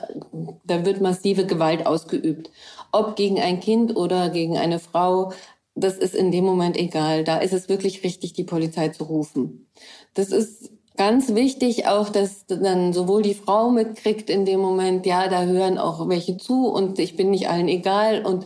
[0.66, 2.50] da wird massive Gewalt ausgeübt.
[2.92, 5.32] Ob gegen ein Kind oder gegen eine Frau,
[5.76, 7.24] das ist in dem Moment egal.
[7.24, 9.68] Da ist es wirklich richtig, die Polizei zu rufen.
[10.14, 15.30] Das ist ganz wichtig auch, dass dann sowohl die Frau mitkriegt in dem Moment, ja,
[15.30, 18.46] da hören auch welche zu und ich bin nicht allen egal und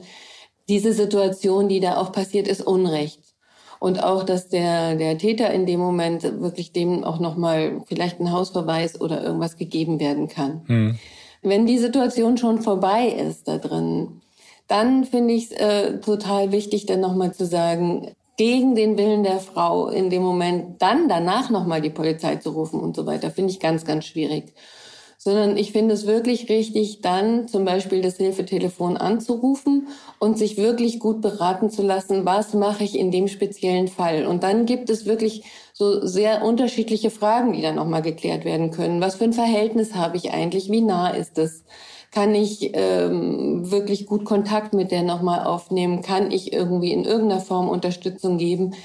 [0.69, 3.19] diese Situation, die da auch passiert, ist Unrecht.
[3.79, 8.31] Und auch, dass der, der Täter in dem Moment wirklich dem auch nochmal vielleicht ein
[8.31, 10.61] Hausverweis oder irgendwas gegeben werden kann.
[10.67, 10.99] Hm.
[11.41, 14.21] Wenn die Situation schon vorbei ist da drin,
[14.73, 18.07] dann finde ich es äh, total wichtig, dann nochmal zu sagen,
[18.37, 22.79] gegen den Willen der Frau in dem Moment dann danach nochmal die Polizei zu rufen
[22.79, 24.55] und so weiter, finde ich ganz, ganz schwierig.
[25.19, 30.97] Sondern ich finde es wirklich richtig, dann zum Beispiel das Hilfetelefon anzurufen und sich wirklich
[30.99, 34.25] gut beraten zu lassen, was mache ich in dem speziellen Fall.
[34.25, 39.01] Und dann gibt es wirklich so sehr unterschiedliche Fragen, die dann nochmal geklärt werden können.
[39.01, 40.71] Was für ein Verhältnis habe ich eigentlich?
[40.71, 41.63] Wie nah ist es?
[42.13, 46.03] Kann ich ähm, wirklich gut Kontakt mit der nochmal aufnehmen?
[46.03, 48.75] Kann ich irgendwie in irgendeiner Form Unterstützung geben?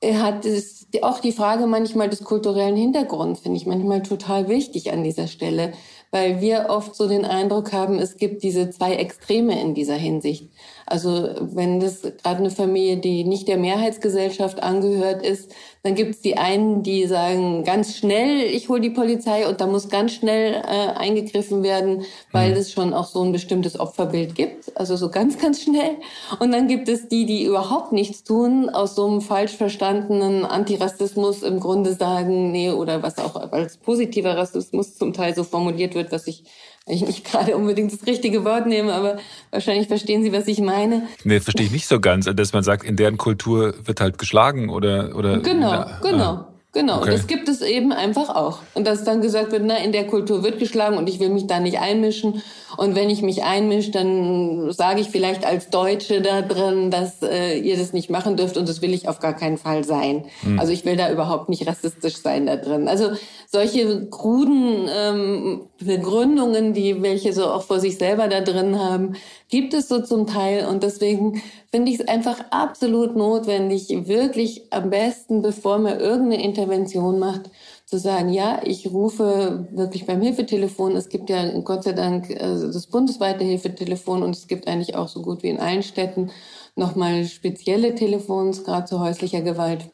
[0.00, 4.90] Er hat es, auch die Frage manchmal des kulturellen Hintergrunds, finde ich manchmal total wichtig
[4.90, 5.74] an dieser Stelle,
[6.10, 10.50] weil wir oft so den Eindruck haben, es gibt diese zwei Extreme in dieser Hinsicht.
[10.90, 16.20] Also wenn das gerade eine Familie, die nicht der Mehrheitsgesellschaft angehört ist, dann gibt es
[16.20, 20.54] die einen, die sagen ganz schnell, ich hole die Polizei und da muss ganz schnell
[20.54, 22.56] äh, eingegriffen werden, weil mhm.
[22.56, 24.76] es schon auch so ein bestimmtes Opferbild gibt.
[24.76, 25.96] Also so ganz, ganz schnell.
[26.38, 31.42] Und dann gibt es die, die überhaupt nichts tun, aus so einem falsch verstandenen Antirassismus
[31.42, 36.12] im Grunde sagen, nee, oder was auch als positiver Rassismus zum Teil so formuliert wird,
[36.12, 36.44] was ich
[36.90, 39.18] ich nicht gerade unbedingt das richtige Wort nehme, aber
[39.50, 41.02] wahrscheinlich verstehen Sie, was ich meine.
[41.24, 44.68] Nee, verstehe ich nicht so ganz, dass man sagt, in deren Kultur wird halt geschlagen
[44.70, 46.24] oder oder Genau, na, genau.
[46.24, 46.46] Ah.
[46.72, 47.10] Genau, okay.
[47.10, 48.60] und das gibt es eben einfach auch.
[48.74, 51.48] Und dass dann gesagt wird, na, in der Kultur wird geschlagen und ich will mich
[51.48, 52.42] da nicht einmischen.
[52.76, 57.58] Und wenn ich mich einmische, dann sage ich vielleicht als Deutsche da drin, dass äh,
[57.58, 60.26] ihr das nicht machen dürft und das will ich auf gar keinen Fall sein.
[60.42, 60.60] Mhm.
[60.60, 62.86] Also ich will da überhaupt nicht rassistisch sein da drin.
[62.86, 63.10] Also
[63.52, 69.16] solche kruden ähm, Begründungen, die welche so auch vor sich selber da drin haben,
[69.48, 70.66] gibt es so zum Teil.
[70.66, 77.18] Und deswegen finde ich es einfach absolut notwendig, wirklich am besten, bevor man irgendeine Intervention
[77.18, 77.50] macht,
[77.86, 80.94] zu sagen, ja, ich rufe wirklich beim Hilfetelefon.
[80.94, 85.08] Es gibt ja Gott sei Dank also das bundesweite Hilfetelefon und es gibt eigentlich auch
[85.08, 86.30] so gut wie in allen Städten
[86.76, 89.90] nochmal spezielle Telefons, gerade zu häuslicher Gewalt,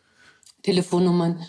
[0.62, 1.40] Telefonnummern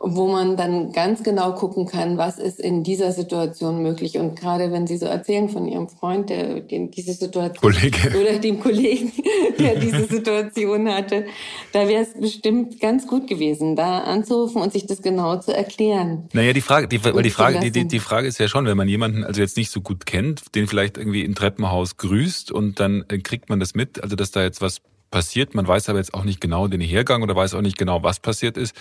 [0.00, 4.18] wo man dann ganz genau gucken kann, was ist in dieser Situation möglich.
[4.18, 8.18] Und gerade wenn Sie so erzählen von Ihrem Freund, der den diese Situation Kollege.
[8.20, 9.12] oder dem Kollegen,
[9.58, 11.26] der diese Situation hatte,
[11.72, 16.28] da wäre es bestimmt ganz gut gewesen, da anzurufen und sich das genau zu erklären.
[16.32, 18.76] Naja, die Frage, die, weil die Frage, die, die, die Frage ist ja schon, wenn
[18.76, 22.80] man jemanden also jetzt nicht so gut kennt, den vielleicht irgendwie im Treppenhaus grüßt und
[22.80, 24.80] dann äh, kriegt man das mit, also dass da jetzt was
[25.10, 28.02] passiert, man weiß aber jetzt auch nicht genau den Hergang oder weiß auch nicht genau,
[28.02, 28.74] was passiert ist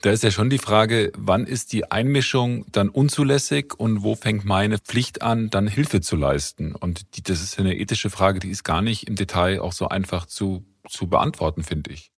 [0.00, 4.44] da ist ja schon die Frage, wann ist die Einmischung dann unzulässig und wo fängt
[4.44, 6.74] meine Pflicht an, dann Hilfe zu leisten?
[6.74, 9.88] Und die, das ist eine ethische Frage, die ist gar nicht im Detail auch so
[9.88, 12.12] einfach zu, zu beantworten, finde ich.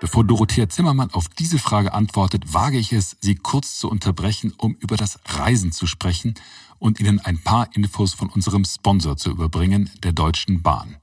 [0.00, 4.76] Bevor Dorothea Zimmermann auf diese Frage antwortet, wage ich es, sie kurz zu unterbrechen, um
[4.76, 6.34] über das Reisen zu sprechen
[6.78, 10.98] und Ihnen ein paar Infos von unserem Sponsor zu überbringen, der Deutschen Bahn.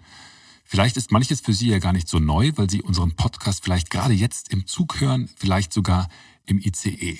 [0.65, 3.91] Vielleicht ist manches für Sie ja gar nicht so neu, weil Sie unseren Podcast vielleicht
[3.91, 6.09] gerade jetzt im Zug hören, vielleicht sogar
[6.45, 7.19] im ICE.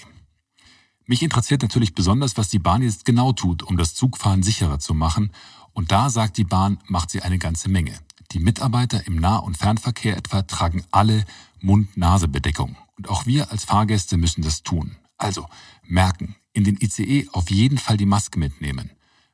[1.06, 4.96] Mich interessiert natürlich besonders, was die Bahn jetzt genau tut, um das Zugfahren sicherer zu
[4.96, 5.32] machen.
[5.74, 7.94] Und da sagt die Bahn, macht sie eine ganze Menge.
[8.32, 11.24] Die Mitarbeiter im Nah- und Fernverkehr etwa tragen alle
[11.62, 12.76] Mund-Nase-Bedeckung.
[12.98, 14.96] Und auch wir als Fahrgäste müssen das tun.
[15.18, 15.48] Also
[15.84, 18.90] merken, in den ICE auf jeden Fall die Maske mitnehmen.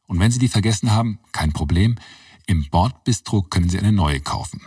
[0.07, 1.95] Und wenn Sie die vergessen haben, kein Problem.
[2.45, 4.61] Im Bordbistro können Sie eine neue kaufen.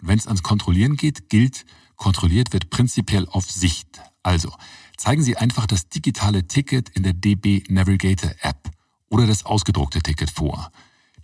[0.00, 4.00] Und wenn es ans Kontrollieren geht, gilt, kontrolliert wird prinzipiell auf Sicht.
[4.22, 4.52] Also
[4.96, 8.70] zeigen Sie einfach das digitale Ticket in der DB Navigator App
[9.08, 10.70] oder das ausgedruckte Ticket vor.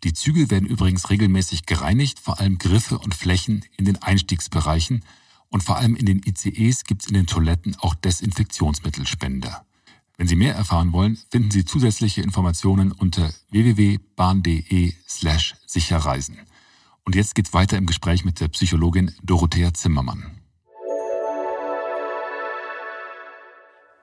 [0.05, 5.05] Die Züge werden übrigens regelmäßig gereinigt, vor allem Griffe und Flächen in den Einstiegsbereichen
[5.49, 9.66] und vor allem in den ICEs gibt es in den Toiletten auch Desinfektionsmittelspender.
[10.19, 16.39] Wenn Sie mehr erfahren wollen, finden Sie zusätzliche Informationen unter www.bahn.de slash sicherreisen.
[17.05, 20.41] Und jetzt geht's weiter im Gespräch mit der Psychologin Dorothea Zimmermann.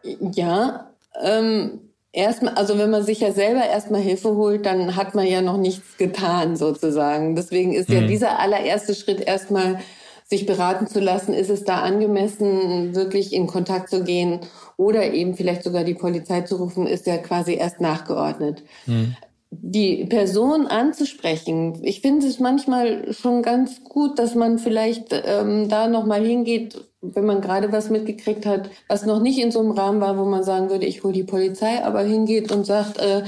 [0.03, 1.79] Ja, ähm,
[2.11, 5.57] erstmal, also wenn man sich ja selber erstmal Hilfe holt, dann hat man ja noch
[5.57, 7.35] nichts getan sozusagen.
[7.35, 7.95] Deswegen ist mhm.
[7.95, 9.79] ja dieser allererste Schritt erstmal
[10.25, 14.41] sich beraten zu lassen, ist es da angemessen, wirklich in Kontakt zu gehen
[14.77, 18.63] oder eben vielleicht sogar die Polizei zu rufen, ist ja quasi erst nachgeordnet.
[18.85, 19.15] Mhm.
[19.51, 25.87] Die Person anzusprechen, ich finde es manchmal schon ganz gut, dass man vielleicht ähm, da
[25.87, 30.01] nochmal hingeht, wenn man gerade was mitgekriegt hat, was noch nicht in so einem Rahmen
[30.01, 33.23] war, wo man sagen würde, ich hole die Polizei, aber hingeht und sagt, äh,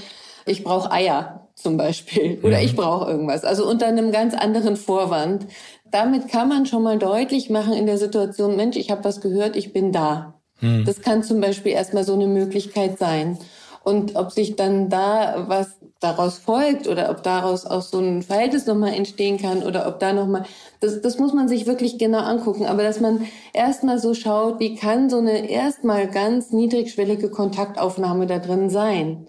[0.47, 2.65] ich brauche Eier zum Beispiel oder mhm.
[2.65, 3.43] ich brauche irgendwas.
[3.43, 5.47] Also unter einem ganz anderen Vorwand.
[5.91, 9.55] Damit kann man schon mal deutlich machen in der Situation, Mensch, ich habe was gehört,
[9.55, 10.34] ich bin da.
[10.59, 10.85] Hm.
[10.85, 13.37] Das kann zum Beispiel erstmal so eine Möglichkeit sein.
[13.83, 18.65] Und ob sich dann da was daraus folgt oder ob daraus auch so ein Verhältnis
[18.65, 20.45] nochmal entstehen kann oder ob da nochmal,
[20.79, 22.65] das, das muss man sich wirklich genau angucken.
[22.65, 28.39] Aber dass man erstmal so schaut, wie kann so eine erstmal ganz niedrigschwellige Kontaktaufnahme da
[28.39, 29.27] drin sein?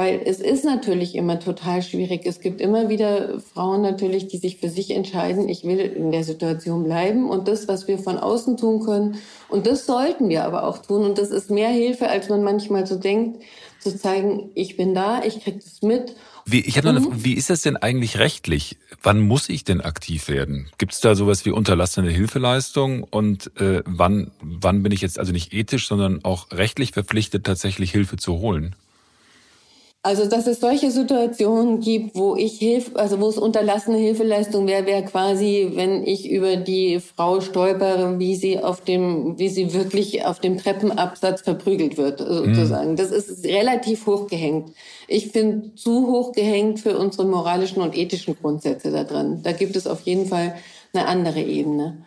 [0.00, 2.22] Weil es ist natürlich immer total schwierig.
[2.24, 6.24] Es gibt immer wieder Frauen natürlich, die sich für sich entscheiden, ich will in der
[6.24, 9.18] Situation bleiben und das, was wir von außen tun können.
[9.50, 11.04] Und das sollten wir aber auch tun.
[11.04, 13.42] Und das ist mehr Hilfe, als man manchmal so denkt,
[13.78, 16.16] zu zeigen, ich bin da, ich krieg das mit.
[16.46, 17.22] Wie, ich habe mhm.
[17.22, 18.78] wie ist das denn eigentlich rechtlich?
[19.02, 20.70] Wann muss ich denn aktiv werden?
[20.78, 23.04] Gibt es da sowas wie unterlassene Hilfeleistung?
[23.04, 27.90] Und äh, wann, wann bin ich jetzt also nicht ethisch, sondern auch rechtlich verpflichtet, tatsächlich
[27.90, 28.74] Hilfe zu holen?
[30.02, 34.86] Also, dass es solche Situationen gibt, wo ich Hilfe, also wo es unterlassene Hilfeleistung wäre,
[34.86, 40.24] wäre quasi, wenn ich über die Frau stolpere, wie sie auf dem, wie sie wirklich
[40.24, 42.92] auf dem Treppenabsatz verprügelt wird, sozusagen.
[42.92, 42.96] Mhm.
[42.96, 44.72] Das ist relativ hochgehängt.
[45.06, 49.40] Ich finde zu hochgehängt für unsere moralischen und ethischen Grundsätze da drin.
[49.42, 50.54] Da gibt es auf jeden Fall
[50.94, 52.06] eine andere Ebene.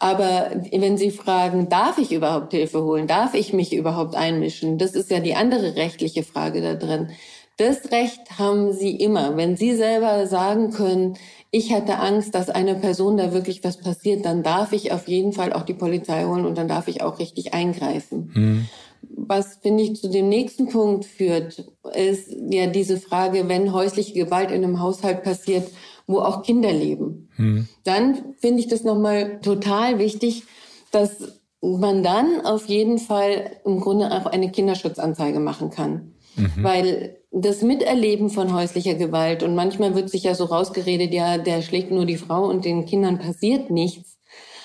[0.00, 3.06] Aber wenn Sie fragen, darf ich überhaupt Hilfe holen?
[3.06, 4.78] Darf ich mich überhaupt einmischen?
[4.78, 7.10] Das ist ja die andere rechtliche Frage da drin.
[7.56, 9.36] Das Recht haben Sie immer.
[9.36, 11.16] Wenn Sie selber sagen können,
[11.50, 15.32] ich hatte Angst, dass einer Person da wirklich was passiert, dann darf ich auf jeden
[15.32, 18.30] Fall auch die Polizei holen und dann darf ich auch richtig eingreifen.
[18.34, 18.68] Mhm.
[19.02, 24.50] Was finde ich zu dem nächsten Punkt führt, ist ja diese Frage, wenn häusliche Gewalt
[24.50, 25.68] in einem Haushalt passiert,
[26.08, 27.28] wo auch Kinder leben.
[27.36, 27.68] Hm.
[27.84, 30.42] Dann finde ich das nochmal total wichtig,
[30.90, 36.14] dass man dann auf jeden Fall im Grunde auch eine Kinderschutzanzeige machen kann.
[36.36, 36.52] Mhm.
[36.62, 41.62] Weil das Miterleben von häuslicher Gewalt und manchmal wird sich ja so rausgeredet, ja, der
[41.62, 44.18] schlägt nur die Frau und den Kindern passiert nichts.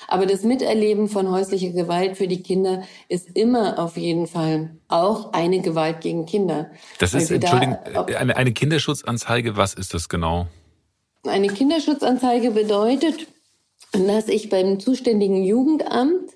[0.06, 5.32] Aber das Miterleben von häuslicher Gewalt für die Kinder ist immer auf jeden Fall auch
[5.32, 6.70] eine Gewalt gegen Kinder.
[6.98, 10.46] Das ist, Entschuldigung, da, eine, eine Kinderschutzanzeige, was ist das genau?
[11.26, 13.26] Eine Kinderschutzanzeige bedeutet,
[13.92, 16.30] dass ich beim zuständigen Jugendamt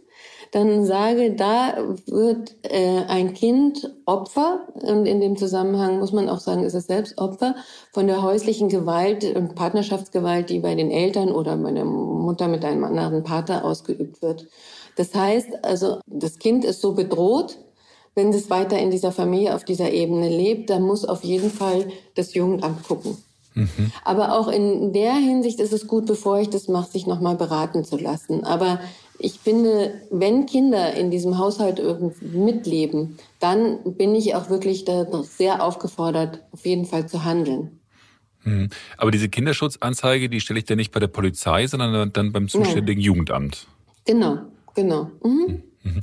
[0.53, 6.41] dann sage, da wird äh, ein Kind Opfer, und in dem Zusammenhang muss man auch
[6.41, 7.55] sagen, ist es selbst Opfer
[7.93, 12.65] von der häuslichen Gewalt und Partnerschaftsgewalt, die bei den Eltern oder bei der Mutter mit
[12.65, 14.47] einem anderen Partner ausgeübt wird.
[14.97, 17.59] Das heißt also, das Kind ist so bedroht,
[18.15, 21.89] wenn es weiter in dieser Familie auf dieser Ebene lebt, dann muss auf jeden Fall
[22.15, 23.19] das Jugendamt gucken.
[23.59, 23.93] Mhm.
[24.05, 27.85] Aber auch in der Hinsicht ist es gut, bevor ich das mache, sich nochmal beraten
[27.85, 28.45] zu lassen.
[28.45, 28.81] Aber
[29.19, 35.07] ich finde, wenn Kinder in diesem Haushalt irgendwie mitleben, dann bin ich auch wirklich da
[35.25, 37.81] sehr aufgefordert, auf jeden Fall zu handeln.
[38.45, 38.69] Mhm.
[38.97, 43.01] Aber diese Kinderschutzanzeige, die stelle ich dann nicht bei der Polizei, sondern dann beim zuständigen
[43.01, 43.07] Nein.
[43.07, 43.67] Jugendamt.
[44.05, 44.39] Genau,
[44.75, 45.11] genau.
[45.25, 45.63] Mhm.
[45.83, 46.01] Mhm.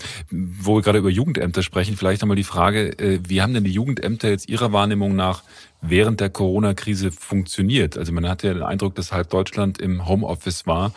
[0.61, 3.71] Wo wir gerade über Jugendämter sprechen, vielleicht nochmal die Frage, äh, wie haben denn die
[3.71, 5.43] Jugendämter jetzt Ihrer Wahrnehmung nach
[5.87, 7.97] während der Corona-Krise funktioniert?
[7.97, 10.93] Also man hatte ja den Eindruck, dass halb Deutschland im Homeoffice war.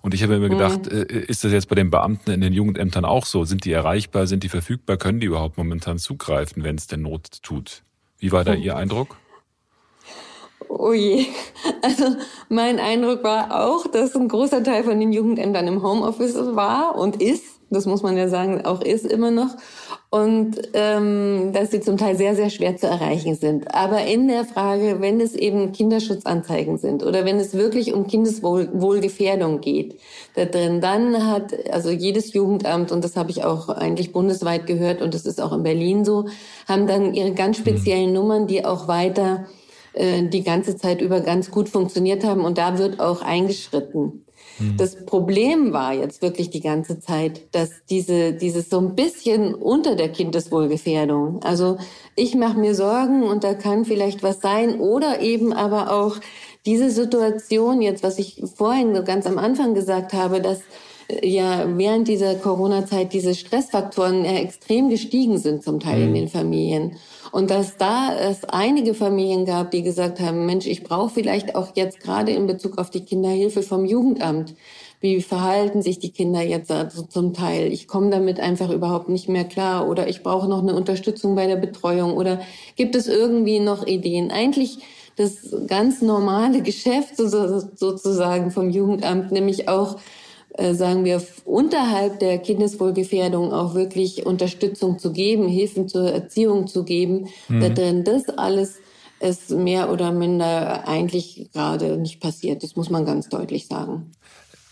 [0.00, 1.06] Und ich habe mir gedacht, mhm.
[1.08, 3.44] Äh, ist das jetzt bei den Beamten in den Jugendämtern auch so?
[3.44, 4.26] Sind die erreichbar?
[4.26, 4.96] Sind die verfügbar?
[4.96, 7.82] Können die überhaupt momentan zugreifen, wenn es denn Not tut?
[8.18, 9.16] Wie war da Ihr Eindruck?
[10.68, 11.26] Oh je.
[11.82, 12.16] Also
[12.48, 17.22] mein Eindruck war auch, dass ein großer Teil von den Jugendämtern im Homeoffice war und
[17.22, 19.56] ist das muss man ja sagen, auch ist immer noch.
[20.10, 23.74] Und ähm, dass sie zum Teil sehr, sehr schwer zu erreichen sind.
[23.74, 29.62] Aber in der Frage, wenn es eben Kinderschutzanzeigen sind oder wenn es wirklich um Kindeswohlgefährdung
[29.62, 29.98] geht,
[30.34, 35.00] da drin, dann hat also jedes Jugendamt, und das habe ich auch eigentlich bundesweit gehört
[35.00, 36.26] und das ist auch in Berlin so,
[36.68, 38.14] haben dann ihre ganz speziellen mhm.
[38.14, 39.46] Nummern, die auch weiter
[39.94, 42.44] äh, die ganze Zeit über ganz gut funktioniert haben.
[42.44, 44.24] Und da wird auch eingeschritten.
[44.58, 44.76] Mhm.
[44.76, 49.96] Das Problem war jetzt wirklich die ganze Zeit, dass diese, dieses so ein bisschen unter
[49.96, 51.42] der Kindeswohlgefährdung.
[51.42, 51.78] Also
[52.16, 56.16] ich mache mir Sorgen und da kann vielleicht was sein oder eben aber auch
[56.66, 60.60] diese Situation jetzt, was ich vorhin so ganz am Anfang gesagt habe, dass
[61.08, 66.08] äh, ja während dieser Corona-Zeit diese Stressfaktoren extrem gestiegen sind zum Teil mhm.
[66.08, 66.96] in den Familien.
[67.32, 71.68] Und dass da es einige Familien gab, die gesagt haben, Mensch, ich brauche vielleicht auch
[71.74, 74.54] jetzt gerade in Bezug auf die Kinderhilfe vom Jugendamt.
[75.00, 77.72] Wie verhalten sich die Kinder jetzt also zum Teil?
[77.72, 81.46] Ich komme damit einfach überhaupt nicht mehr klar oder ich brauche noch eine Unterstützung bei
[81.46, 82.42] der Betreuung oder
[82.76, 84.30] gibt es irgendwie noch Ideen?
[84.30, 84.78] Eigentlich
[85.16, 89.96] das ganz normale Geschäft sozusagen vom Jugendamt, nämlich auch
[90.72, 97.28] sagen wir, unterhalb der Kindeswohlgefährdung auch wirklich Unterstützung zu geben, Hilfen zur Erziehung zu geben.
[97.48, 97.74] Mhm.
[97.74, 98.76] Denn das alles
[99.20, 102.62] ist mehr oder minder eigentlich gerade nicht passiert.
[102.62, 104.12] Das muss man ganz deutlich sagen.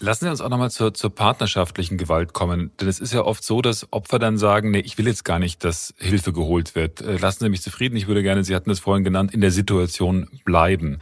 [0.03, 2.71] Lassen Sie uns auch nochmal zur, zur partnerschaftlichen Gewalt kommen.
[2.81, 5.39] Denn es ist ja oft so, dass Opfer dann sagen, nee, ich will jetzt gar
[5.39, 7.03] nicht, dass Hilfe geholt wird.
[7.03, 7.97] Äh, lassen Sie mich zufrieden.
[7.97, 11.01] Ich würde gerne, Sie hatten es vorhin genannt, in der Situation bleiben.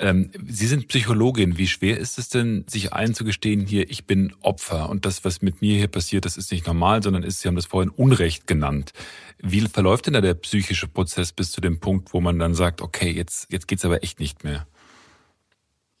[0.00, 1.58] Ähm, Sie sind Psychologin.
[1.58, 5.60] Wie schwer ist es denn, sich einzugestehen, hier, ich bin Opfer und das, was mit
[5.60, 8.92] mir hier passiert, das ist nicht normal, sondern ist, Sie haben das vorhin Unrecht genannt.
[9.38, 12.80] Wie verläuft denn da der psychische Prozess bis zu dem Punkt, wo man dann sagt,
[12.80, 14.66] okay, jetzt, jetzt geht's aber echt nicht mehr?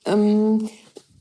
[0.06, 0.70] Ähm,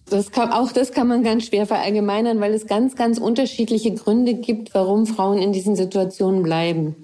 [0.10, 4.36] das kann, auch das kann man ganz schwer verallgemeinern, weil es ganz, ganz unterschiedliche Gründe
[4.36, 6.96] gibt, warum Frauen in diesen Situationen bleiben.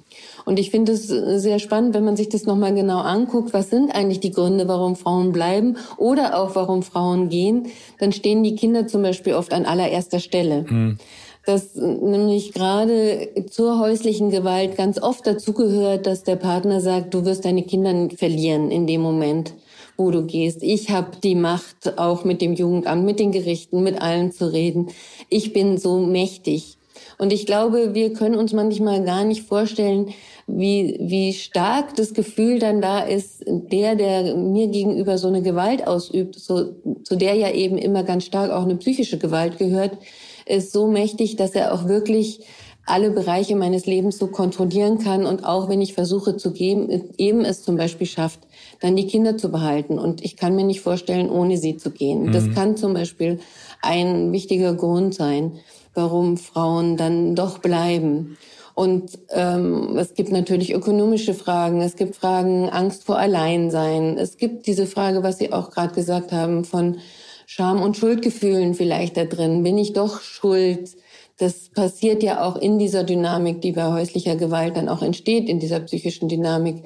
[0.46, 3.94] Und ich finde es sehr spannend, wenn man sich das nochmal genau anguckt, was sind
[3.94, 7.68] eigentlich die Gründe, warum Frauen bleiben oder auch warum Frauen gehen,
[8.00, 10.66] dann stehen die Kinder zum Beispiel oft an allererster Stelle.
[10.70, 10.98] Mhm.
[11.46, 17.46] dass nämlich gerade zur häuslichen Gewalt ganz oft dazugehört, dass der Partner sagt, du wirst
[17.46, 19.54] deine Kinder verlieren in dem Moment,
[19.96, 20.64] wo du gehst.
[20.64, 24.88] Ich habe die Macht, auch mit dem Jugendamt, mit den Gerichten, mit allen zu reden.
[25.30, 26.80] Ich bin so mächtig.
[27.18, 30.14] Und ich glaube, wir können uns manchmal gar nicht vorstellen,
[30.48, 35.88] wie, wie stark das Gefühl dann da ist, der, der mir gegenüber so eine Gewalt
[35.88, 39.98] ausübt, so, zu der ja eben immer ganz stark auch eine psychische Gewalt gehört,
[40.46, 42.42] ist so mächtig, dass er auch wirklich
[42.86, 47.44] alle Bereiche meines Lebens so kontrollieren kann und auch wenn ich versuche zu geben, eben
[47.44, 48.42] es zum Beispiel schafft,
[48.80, 49.98] dann die Kinder zu behalten.
[49.98, 52.28] Und ich kann mir nicht vorstellen, ohne sie zu gehen.
[52.28, 52.32] Mhm.
[52.32, 53.40] Das kann zum Beispiel
[53.82, 55.54] ein wichtiger Grund sein,
[55.96, 58.38] warum Frauen dann doch bleiben.
[58.76, 64.68] Und ähm, es gibt natürlich ökonomische Fragen, es gibt Fragen Angst vor Alleinsein, es gibt
[64.68, 66.98] diese Frage, was Sie auch gerade gesagt haben, von
[67.46, 69.64] Scham- und Schuldgefühlen vielleicht da drin.
[69.64, 70.90] Bin ich doch schuld?
[71.38, 75.60] Das passiert ja auch in dieser Dynamik, die bei häuslicher Gewalt dann auch entsteht, in
[75.60, 76.84] dieser psychischen Dynamik,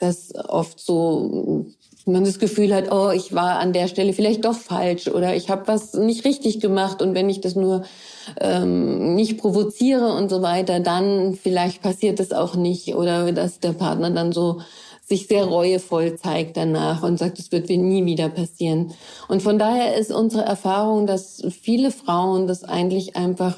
[0.00, 1.66] dass oft so
[2.04, 5.50] man das Gefühl hat, oh, ich war an der Stelle vielleicht doch falsch oder ich
[5.50, 7.84] habe was nicht richtig gemacht und wenn ich das nur
[8.40, 13.72] ähm, nicht provoziere und so weiter, dann vielleicht passiert es auch nicht oder dass der
[13.72, 14.60] Partner dann so
[15.08, 18.92] sich sehr reuevoll zeigt danach und sagt, es wird nie wieder passieren.
[19.28, 23.56] Und von daher ist unsere Erfahrung, dass viele Frauen das eigentlich einfach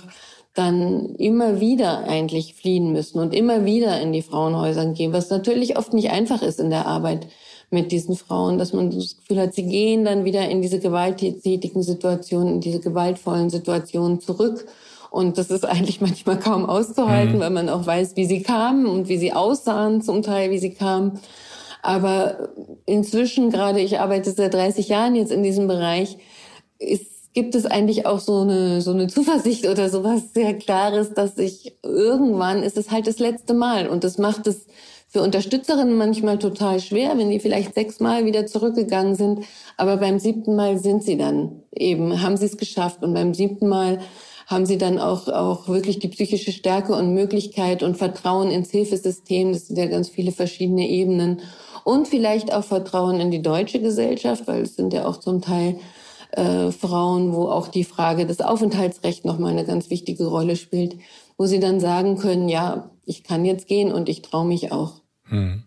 [0.55, 5.77] dann immer wieder eigentlich fliehen müssen und immer wieder in die Frauenhäuser gehen, was natürlich
[5.77, 7.29] oft nicht einfach ist in der Arbeit
[7.71, 11.83] mit diesen Frauen, dass man das Gefühl hat, sie gehen dann wieder in diese gewalttätigen
[11.83, 14.67] Situationen, in diese gewaltvollen Situationen zurück.
[15.11, 17.41] Und das ist eigentlich manchmal kaum auszuhalten, mhm.
[17.41, 20.75] weil man auch weiß, wie sie kamen und wie sie aussahen, zum Teil, wie sie
[20.75, 21.21] kamen.
[21.83, 22.51] Aber
[22.87, 26.19] inzwischen, gerade ich arbeite seit 30 Jahren jetzt in diesem Bereich,
[26.79, 31.39] ist, gibt es eigentlich auch so eine, so eine Zuversicht oder sowas sehr Klares, dass
[31.39, 33.89] ich irgendwann ist es halt das letzte Mal.
[33.89, 34.67] Und das macht es
[35.11, 39.45] für Unterstützerinnen manchmal total schwer, wenn die vielleicht sechsmal wieder zurückgegangen sind.
[39.77, 43.03] Aber beim siebten Mal sind sie dann eben, haben sie es geschafft.
[43.03, 43.99] Und beim siebten Mal
[44.47, 49.53] haben sie dann auch, auch wirklich die psychische Stärke und Möglichkeit und Vertrauen ins Hilfesystem.
[49.53, 51.41] Das sind ja ganz viele verschiedene Ebenen.
[51.83, 55.81] Und vielleicht auch Vertrauen in die deutsche Gesellschaft, weil es sind ja auch zum Teil
[56.33, 60.97] äh, Frauen, wo auch die Frage des Aufenthaltsrechts nochmal eine ganz wichtige Rolle spielt,
[61.37, 65.00] wo sie dann sagen können, ja, ich kann jetzt gehen und ich traue mich auch.
[65.31, 65.63] Hm.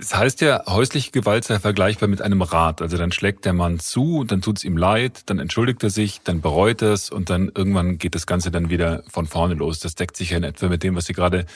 [0.00, 2.82] Es heißt ja, häusliche Gewalt sei vergleichbar mit einem Rad.
[2.82, 6.20] Also dann schlägt der Mann zu, dann tut es ihm leid, dann entschuldigt er sich,
[6.22, 9.80] dann bereut es und dann irgendwann geht das Ganze dann wieder von vorne los.
[9.80, 11.46] Das deckt sich ja in etwa mit dem, was Sie gerade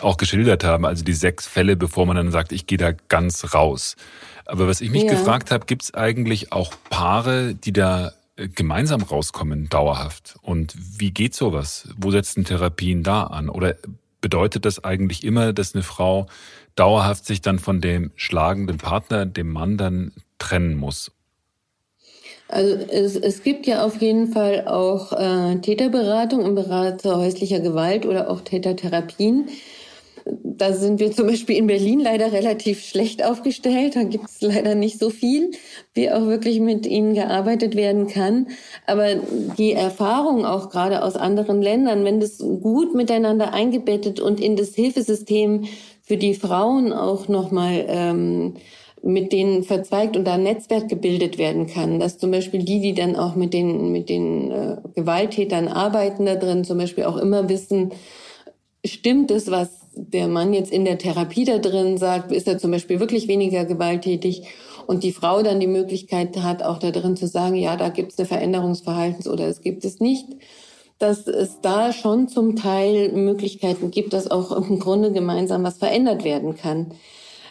[0.00, 0.84] auch geschildert haben.
[0.84, 3.96] Also die sechs Fälle, bevor man dann sagt, ich gehe da ganz raus.
[4.44, 5.10] Aber was ich mich ja.
[5.10, 10.36] gefragt habe, gibt es eigentlich auch Paare, die da äh, gemeinsam rauskommen, dauerhaft?
[10.42, 11.88] Und wie geht sowas?
[11.96, 13.48] Wo setzen Therapien da an?
[13.48, 13.76] Oder
[14.20, 16.26] bedeutet das eigentlich immer, dass eine Frau
[16.76, 21.10] dauerhaft sich dann von dem schlagenden Partner, dem Mann, dann trennen muss?
[22.48, 28.06] Also es, es gibt ja auf jeden Fall auch äh, Täterberatung im Bereich häuslicher Gewalt
[28.06, 29.48] oder auch Tätertherapien.
[30.28, 33.94] Da sind wir zum Beispiel in Berlin leider relativ schlecht aufgestellt.
[33.94, 35.52] Da gibt es leider nicht so viel,
[35.94, 38.48] wie auch wirklich mit ihnen gearbeitet werden kann.
[38.86, 39.14] Aber
[39.58, 44.74] die Erfahrung auch gerade aus anderen Ländern, wenn das gut miteinander eingebettet und in das
[44.74, 45.66] Hilfesystem
[46.06, 48.54] für die Frauen auch nochmal ähm,
[49.02, 52.94] mit denen verzweigt und da ein Netzwerk gebildet werden kann, dass zum Beispiel die, die
[52.94, 57.48] dann auch mit den, mit den äh, Gewalttätern arbeiten da drin, zum Beispiel auch immer
[57.48, 57.90] wissen,
[58.84, 62.70] stimmt es, was der Mann jetzt in der Therapie da drin sagt, ist er zum
[62.70, 64.42] Beispiel wirklich weniger gewalttätig?
[64.86, 68.12] Und die Frau dann die Möglichkeit hat, auch da drin zu sagen, ja, da gibt
[68.12, 70.26] es eine Veränderungsverhaltens oder es gibt es nicht,
[70.98, 76.24] dass es da schon zum Teil Möglichkeiten gibt, dass auch im Grunde gemeinsam was verändert
[76.24, 76.92] werden kann.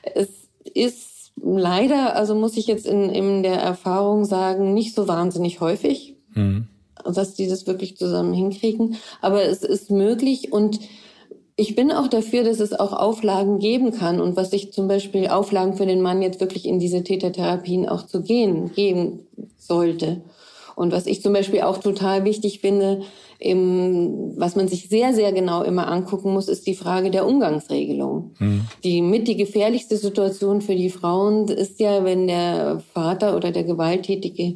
[0.02, 0.30] Es
[0.74, 6.16] ist leider, also muss ich jetzt in, in der Erfahrung sagen, nicht so wahnsinnig häufig,
[6.34, 6.68] mhm.
[7.04, 10.80] dass die das wirklich zusammen hinkriegen, aber es ist möglich und
[11.58, 15.28] ich bin auch dafür, dass es auch Auflagen geben kann und was ich zum Beispiel
[15.28, 19.20] Auflagen für den Mann jetzt wirklich in diese Tätertherapien auch zu gehen geben
[19.58, 20.22] sollte.
[20.76, 23.04] Und was ich zum Beispiel auch total wichtig finde,
[23.40, 28.32] im, was man sich sehr, sehr genau immer angucken muss, ist die Frage der Umgangsregelung.
[28.40, 28.62] Mhm.
[28.84, 33.64] Die mit die gefährlichste Situation für die Frauen ist ja, wenn der Vater oder der
[33.64, 34.56] gewalttätige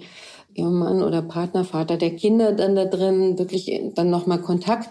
[0.57, 4.89] Mann oder Partnervater der Kinder dann da drin wirklich dann nochmal Kontakt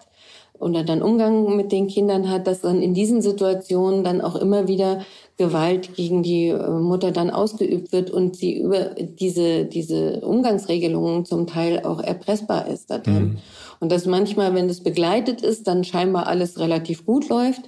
[0.58, 4.66] oder dann Umgang mit den Kindern hat, dass dann in diesen Situationen dann auch immer
[4.66, 5.04] wieder
[5.36, 11.46] Gewalt gegen die äh, Mutter dann ausgeübt wird und sie über diese, diese Umgangsregelungen zum
[11.46, 13.22] Teil auch erpressbar ist da drin.
[13.22, 13.38] Mhm.
[13.80, 17.62] Und dass manchmal, wenn das begleitet ist, dann scheinbar alles relativ gut läuft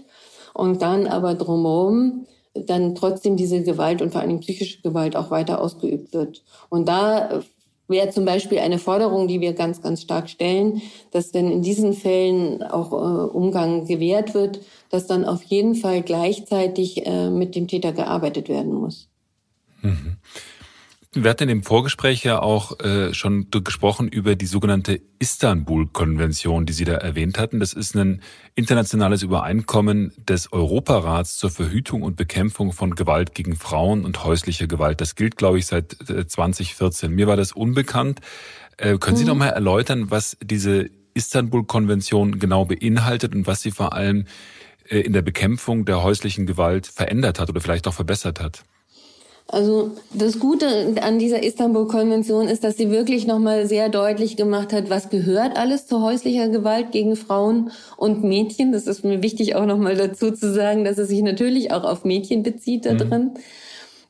[0.55, 5.61] und dann aber drumherum dann trotzdem diese Gewalt und vor allem psychische Gewalt auch weiter
[5.61, 6.43] ausgeübt wird.
[6.69, 7.43] Und da
[7.87, 10.81] wäre zum Beispiel eine Forderung, die wir ganz, ganz stark stellen,
[11.11, 16.03] dass wenn in diesen Fällen auch äh, Umgang gewährt wird, dass dann auf jeden Fall
[16.03, 19.09] gleichzeitig äh, mit dem Täter gearbeitet werden muss.
[19.83, 20.17] Mhm.
[21.13, 26.85] Wir hatten im Vorgespräch ja auch äh, schon gesprochen über die sogenannte Istanbul-Konvention, die Sie
[26.85, 27.59] da erwähnt hatten.
[27.59, 28.23] Das ist ein
[28.55, 35.01] internationales Übereinkommen des Europarats zur Verhütung und Bekämpfung von Gewalt gegen Frauen und häuslicher Gewalt.
[35.01, 35.97] Das gilt, glaube ich, seit
[36.29, 37.11] 2014.
[37.11, 38.21] Äh, Mir war das unbekannt.
[38.77, 39.31] Äh, können Sie mhm.
[39.31, 44.27] noch mal erläutern, was diese Istanbul-Konvention genau beinhaltet und was sie vor allem
[44.89, 48.65] äh, in der Bekämpfung der häuslichen Gewalt verändert hat oder vielleicht auch verbessert hat?
[49.53, 54.91] Also das Gute an dieser Istanbul-Konvention ist, dass sie wirklich nochmal sehr deutlich gemacht hat,
[54.91, 58.71] was gehört alles zu häuslicher Gewalt gegen Frauen und Mädchen.
[58.71, 62.05] Das ist mir wichtig auch nochmal dazu zu sagen, dass es sich natürlich auch auf
[62.05, 62.99] Mädchen bezieht da mhm.
[62.99, 63.31] drin.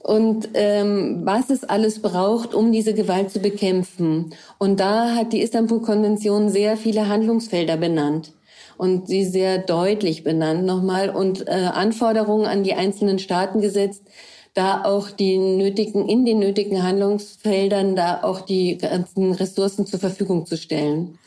[0.03, 4.35] Und ähm, was es alles braucht, um diese Gewalt zu bekämpfen.
[4.59, 8.33] Und da hat die Istanbul-Konvention sehr viele Handlungsfelder benannt
[8.77, 14.03] und sie sehr deutlich benannt nochmal und äh, Anforderungen an die einzelnen Staaten gesetzt,
[14.55, 20.47] da auch die nötigen, in den nötigen Handlungsfeldern da auch die ganzen Ressourcen zur Verfügung
[20.47, 21.19] zu stellen.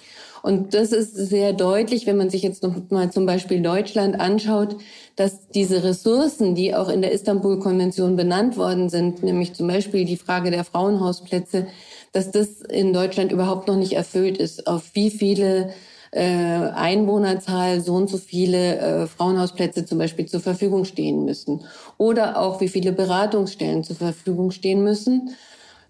[0.43, 4.76] Und das ist sehr deutlich, wenn man sich jetzt noch mal zum Beispiel Deutschland anschaut,
[5.15, 10.17] dass diese Ressourcen, die auch in der Istanbul-Konvention benannt worden sind, nämlich zum Beispiel die
[10.17, 11.67] Frage der Frauenhausplätze,
[12.11, 14.67] dass das in Deutschland überhaupt noch nicht erfüllt ist.
[14.67, 15.74] Auf wie viele
[16.20, 21.66] Einwohnerzahl so und so viele äh, Frauenhausplätze zum Beispiel zur Verfügung stehen müssen.
[21.97, 25.36] Oder auch wie viele Beratungsstellen zur Verfügung stehen müssen.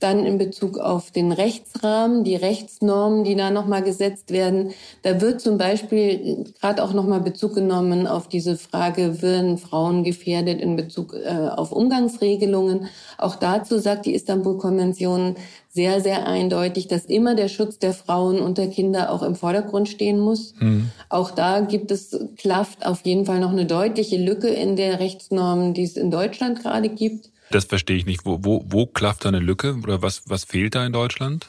[0.03, 4.73] Dann in Bezug auf den Rechtsrahmen, die Rechtsnormen, die da nochmal gesetzt werden.
[5.01, 10.59] Da wird zum Beispiel gerade auch nochmal Bezug genommen auf diese Frage, werden Frauen gefährdet
[10.59, 12.87] in Bezug äh, auf Umgangsregelungen.
[13.17, 15.37] Auch dazu sagt die Istanbul-Konvention
[15.69, 19.87] sehr, sehr eindeutig, dass immer der Schutz der Frauen und der Kinder auch im Vordergrund
[19.87, 20.53] stehen muss.
[20.59, 20.91] Mhm.
[21.07, 25.73] Auch da gibt es, klafft auf jeden Fall noch eine deutliche Lücke in der Rechtsnormen,
[25.73, 27.32] die es in Deutschland gerade gibt.
[27.53, 28.25] Das verstehe ich nicht.
[28.25, 31.47] Wo, wo, wo klafft da eine Lücke oder was, was fehlt da in Deutschland?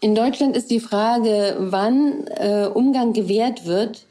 [0.00, 4.06] In Deutschland ist die Frage, wann äh, Umgang gewährt wird,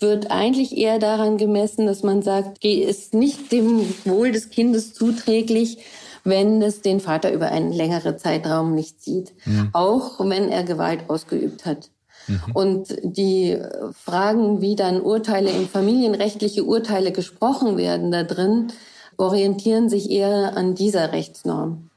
[0.00, 5.78] wird eigentlich eher daran gemessen, dass man sagt, ist nicht dem Wohl des Kindes zuträglich,
[6.24, 9.70] wenn es den Vater über einen längeren Zeitraum nicht sieht, mhm.
[9.72, 11.90] auch wenn er Gewalt ausgeübt hat.
[12.26, 12.52] Mhm.
[12.52, 13.58] Und die
[13.92, 18.72] Fragen, wie dann Urteile in familienrechtliche Urteile gesprochen werden da drin,
[19.20, 21.90] orientieren sich eher an dieser Rechtsnorm.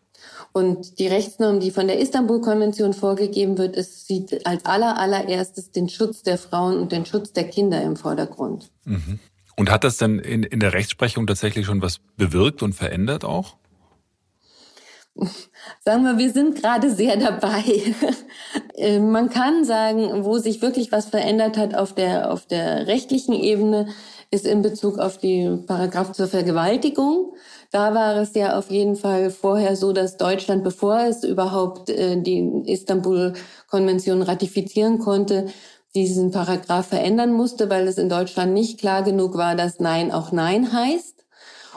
[0.52, 5.90] Und die Rechtsnorm, die von der Istanbul-Konvention vorgegeben wird, ist, sieht als aller, allererstes den
[5.90, 8.70] Schutz der Frauen und den Schutz der Kinder im Vordergrund.
[8.86, 9.20] Mhm.
[9.56, 13.56] Und hat das denn in, in der Rechtsprechung tatsächlich schon was bewirkt und verändert auch?
[15.86, 17.64] Sagen wir, wir sind gerade sehr dabei.
[18.76, 23.34] Äh, man kann sagen, wo sich wirklich was verändert hat auf der, auf der rechtlichen
[23.34, 23.88] Ebene,
[24.34, 27.36] ist in Bezug auf die Paragraph zur Vergewaltigung.
[27.72, 32.20] Da war es ja auf jeden Fall vorher so, dass Deutschland, bevor es überhaupt äh,
[32.20, 35.46] die Istanbul-Konvention ratifizieren konnte,
[35.94, 40.32] diesen Paragraph verändern musste, weil es in Deutschland nicht klar genug war, dass Nein auch
[40.32, 41.24] Nein heißt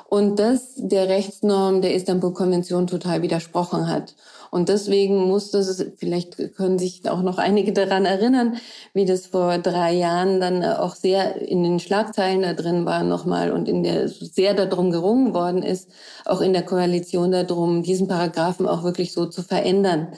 [0.08, 4.14] und das der Rechtsnorm der Istanbul-Konvention total widersprochen hat.
[4.50, 8.56] Und deswegen musste es, vielleicht können sich auch noch einige daran erinnern,
[8.94, 13.52] wie das vor drei Jahren dann auch sehr in den Schlagzeilen da drin war nochmal
[13.52, 15.90] und in der sehr darum gerungen worden ist,
[16.24, 20.08] auch in der Koalition darum, diesen Paragraphen auch wirklich so zu verändern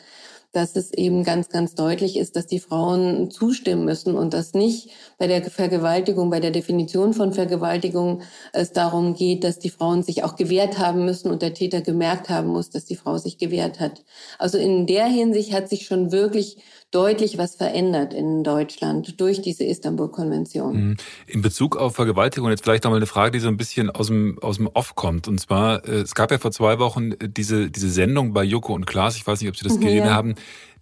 [0.52, 4.90] dass es eben ganz, ganz deutlich ist, dass die Frauen zustimmen müssen und dass nicht
[5.18, 8.22] bei der Vergewaltigung, bei der Definition von Vergewaltigung
[8.52, 12.30] es darum geht, dass die Frauen sich auch gewehrt haben müssen und der Täter gemerkt
[12.30, 14.04] haben muss, dass die Frau sich gewehrt hat.
[14.38, 16.58] Also in der Hinsicht hat sich schon wirklich
[16.90, 20.88] deutlich was verändert in Deutschland durch diese Istanbul-Konvention.
[20.88, 20.96] Mhm.
[21.26, 24.38] In Bezug auf Vergewaltigung jetzt vielleicht nochmal eine Frage, die so ein bisschen aus dem,
[24.40, 25.28] aus dem Off kommt.
[25.28, 28.86] Und zwar, äh, es gab ja vor zwei Wochen diese, diese Sendung bei Joko und
[28.86, 30.14] Klaas, ich weiß nicht, ob Sie das mhm, gesehen ja.
[30.14, 30.34] haben,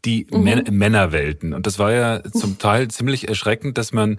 [0.04, 0.42] die mhm.
[0.44, 1.52] Män Männerwelten.
[1.52, 4.18] Und das war ja zum Teil ziemlich erschreckend, dass man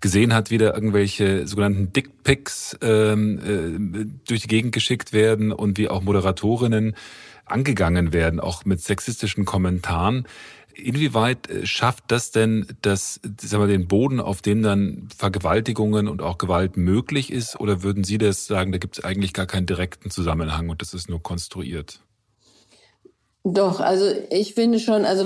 [0.00, 5.78] gesehen hat, wie da irgendwelche sogenannten Dickpics ähm, äh, durch die Gegend geschickt werden und
[5.78, 6.94] wie auch Moderatorinnen
[7.44, 10.26] angegangen werden, auch mit sexistischen Kommentaren.
[10.78, 16.22] Inwieweit äh, schafft das denn das, sagen wir, den Boden, auf dem dann Vergewaltigungen und
[16.22, 17.58] auch Gewalt möglich ist?
[17.60, 20.94] Oder würden Sie das sagen, da gibt es eigentlich gar keinen direkten Zusammenhang und das
[20.94, 22.00] ist nur konstruiert?
[23.44, 25.24] Doch, also ich finde schon, also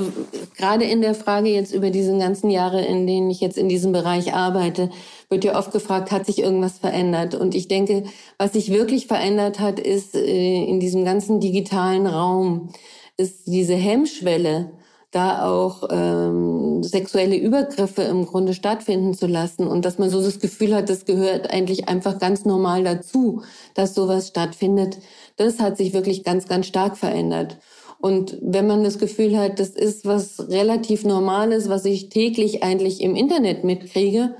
[0.57, 3.90] gerade in der Frage jetzt über diese ganzen Jahre, in denen ich jetzt in diesem
[3.92, 4.90] Bereich arbeite,
[5.28, 7.34] wird ja oft gefragt, hat sich irgendwas verändert?
[7.34, 8.05] Und ich denke,
[8.38, 12.68] was sich wirklich verändert hat, ist äh, in diesem ganzen digitalen Raum,
[13.16, 14.72] ist diese Hemmschwelle,
[15.12, 20.40] da auch ähm, sexuelle Übergriffe im Grunde stattfinden zu lassen und dass man so das
[20.40, 23.42] Gefühl hat, das gehört eigentlich einfach ganz normal dazu,
[23.74, 24.98] dass sowas stattfindet.
[25.36, 27.58] Das hat sich wirklich ganz, ganz stark verändert.
[28.00, 33.02] Und wenn man das Gefühl hat, das ist was relativ Normales, was ich täglich eigentlich
[33.02, 34.34] im Internet mitkriege,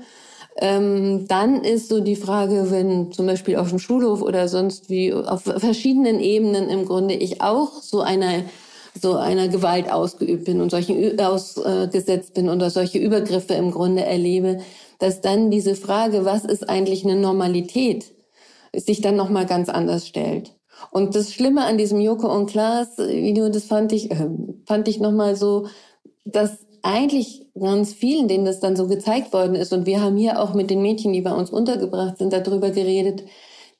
[0.57, 5.13] ähm, dann ist so die Frage, wenn zum Beispiel auf dem Schulhof oder sonst wie
[5.13, 8.43] auf verschiedenen Ebenen im Grunde ich auch so einer
[8.99, 14.59] so einer Gewalt ausgeübt bin und solchen ausgesetzt bin oder solche Übergriffe im Grunde erlebe,
[14.99, 18.13] dass dann diese Frage, was ist eigentlich eine Normalität,
[18.75, 20.55] sich dann noch mal ganz anders stellt.
[20.91, 24.29] Und das Schlimme an diesem Joko und Klaas Video, das fand ich, äh,
[24.65, 25.67] fand ich nochmal so,
[26.25, 29.73] dass eigentlich ganz vielen, denen das dann so gezeigt worden ist.
[29.73, 33.23] Und wir haben hier auch mit den Mädchen, die bei uns untergebracht sind, darüber geredet,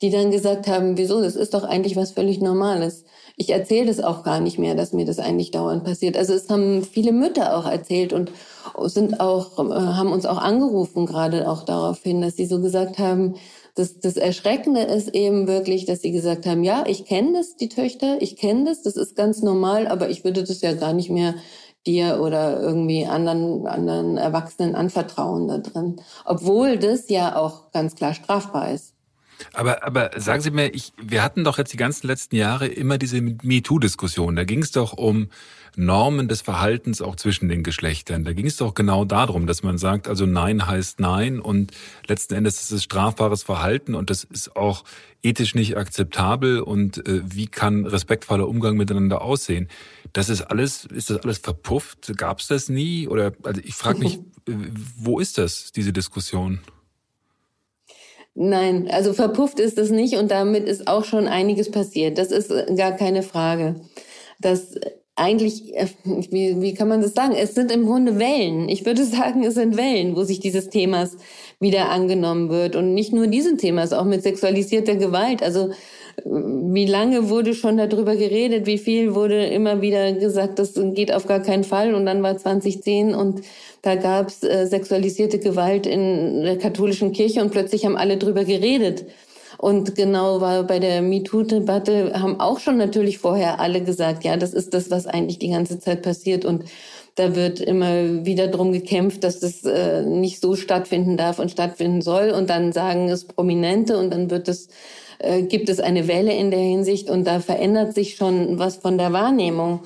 [0.01, 3.03] die dann gesagt haben, wieso, das ist doch eigentlich was völlig Normales.
[3.35, 6.17] Ich erzähle das auch gar nicht mehr, dass mir das eigentlich dauernd passiert.
[6.17, 8.31] Also es haben viele Mütter auch erzählt und
[8.83, 12.99] sind auch, äh, haben uns auch angerufen, gerade auch darauf hin, dass sie so gesagt
[12.99, 13.35] haben,
[13.75, 17.69] das, das Erschreckende ist eben wirklich, dass sie gesagt haben, ja, ich kenne das, die
[17.69, 21.09] Töchter, ich kenne das, das ist ganz normal, aber ich würde das ja gar nicht
[21.09, 21.33] mehr
[21.85, 26.01] dir oder irgendwie anderen, anderen Erwachsenen anvertrauen da drin.
[26.23, 28.92] Obwohl das ja auch ganz klar strafbar ist.
[29.53, 32.97] Aber, aber sagen Sie mir, ich, wir hatten doch jetzt die ganzen letzten Jahre immer
[32.97, 34.35] diese MeToo-Diskussion.
[34.35, 35.29] Da ging es doch um
[35.75, 38.23] Normen des Verhaltens auch zwischen den Geschlechtern.
[38.23, 41.71] Da ging es doch genau darum, dass man sagt, also Nein heißt Nein und
[42.07, 44.83] letzten Endes ist es strafbares Verhalten und das ist auch
[45.23, 49.67] ethisch nicht akzeptabel und äh, wie kann respektvoller Umgang miteinander aussehen?
[50.11, 52.17] Das ist alles, ist das alles verpufft?
[52.17, 53.07] Gab es das nie?
[53.07, 54.17] Oder also ich frage mich,
[54.47, 54.53] äh,
[54.97, 56.59] wo ist das, diese Diskussion?
[58.35, 62.17] Nein, also verpufft ist es nicht und damit ist auch schon einiges passiert.
[62.17, 63.75] Das ist gar keine Frage.
[64.39, 64.75] Das
[65.15, 67.35] eigentlich, äh, wie, wie kann man das sagen?
[67.35, 68.67] Es sind im Grunde Wellen.
[68.69, 71.17] Ich würde sagen, es sind Wellen, wo sich dieses Themas
[71.59, 72.75] wieder angenommen wird.
[72.75, 75.43] Und nicht nur diesen Themas, auch mit sexualisierter Gewalt.
[75.43, 75.71] Also
[76.25, 78.65] wie lange wurde schon darüber geredet?
[78.65, 81.93] Wie viel wurde immer wieder gesagt, das geht auf gar keinen Fall?
[81.93, 83.41] Und dann war 2010 und
[83.81, 88.45] da gab es äh, sexualisierte Gewalt in der katholischen Kirche und plötzlich haben alle drüber
[88.45, 89.05] geredet.
[89.57, 94.53] Und genau war bei der MeToo-Debatte haben auch schon natürlich vorher alle gesagt, ja, das
[94.53, 96.43] ist das, was eigentlich die ganze Zeit passiert.
[96.43, 96.65] Und
[97.15, 102.01] da wird immer wieder drum gekämpft, dass das äh, nicht so stattfinden darf und stattfinden
[102.01, 102.31] soll.
[102.31, 104.67] Und dann sagen es Prominente und dann wird es,
[105.19, 108.97] äh, gibt es eine Welle in der Hinsicht und da verändert sich schon was von
[108.97, 109.81] der Wahrnehmung.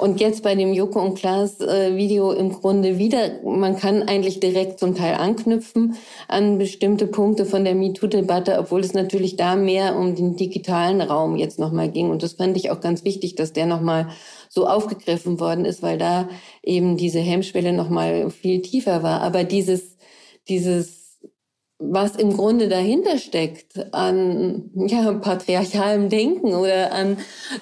[0.00, 4.40] Und jetzt bei dem Joko und Klaas äh, Video im Grunde wieder, man kann eigentlich
[4.40, 5.94] direkt zum Teil anknüpfen
[6.26, 11.36] an bestimmte Punkte von der MeToo-Debatte, obwohl es natürlich da mehr um den digitalen Raum
[11.36, 12.08] jetzt nochmal ging.
[12.08, 14.08] Und das fand ich auch ganz wichtig, dass der nochmal
[14.52, 16.28] so aufgegriffen worden ist, weil da
[16.62, 19.22] eben diese Hemmschwelle nochmal viel tiefer war.
[19.22, 19.96] Aber dieses,
[20.48, 21.00] dieses
[21.80, 27.16] was im Grunde dahinter steckt an ja, patriarchalem Denken oder an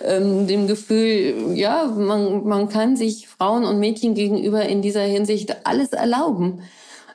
[0.04, 5.64] ähm, dem Gefühl, ja, man, man kann sich Frauen und Mädchen gegenüber in dieser Hinsicht
[5.64, 6.62] alles erlauben.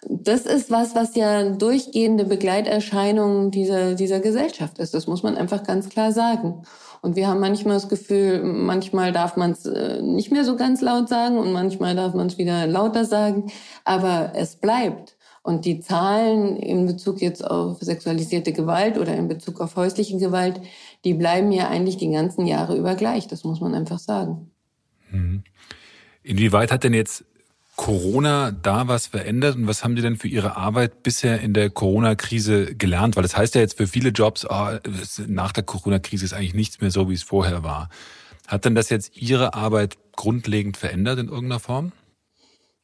[0.09, 4.93] Das ist was, was ja durchgehende Begleiterscheinung dieser, dieser Gesellschaft ist.
[4.93, 6.63] Das muss man einfach ganz klar sagen.
[7.01, 10.81] Und wir haben manchmal das Gefühl, manchmal darf man es äh, nicht mehr so ganz
[10.81, 13.51] laut sagen und manchmal darf man es wieder lauter sagen.
[13.83, 15.17] Aber es bleibt.
[15.41, 20.61] Und die Zahlen in Bezug jetzt auf sexualisierte Gewalt oder in Bezug auf häusliche Gewalt,
[21.03, 23.27] die bleiben ja eigentlich die ganzen Jahre über gleich.
[23.27, 24.51] Das muss man einfach sagen.
[25.11, 25.43] Mhm.
[26.23, 27.25] Inwieweit hat denn jetzt
[27.76, 31.69] Corona da was verändert und was haben Sie denn für Ihre Arbeit bisher in der
[31.69, 33.15] Corona-Krise gelernt?
[33.15, 34.78] Weil das heißt ja jetzt für viele Jobs, oh,
[35.28, 37.89] nach der Corona-Krise ist eigentlich nichts mehr so, wie es vorher war.
[38.47, 41.91] Hat denn das jetzt Ihre Arbeit grundlegend verändert in irgendeiner Form?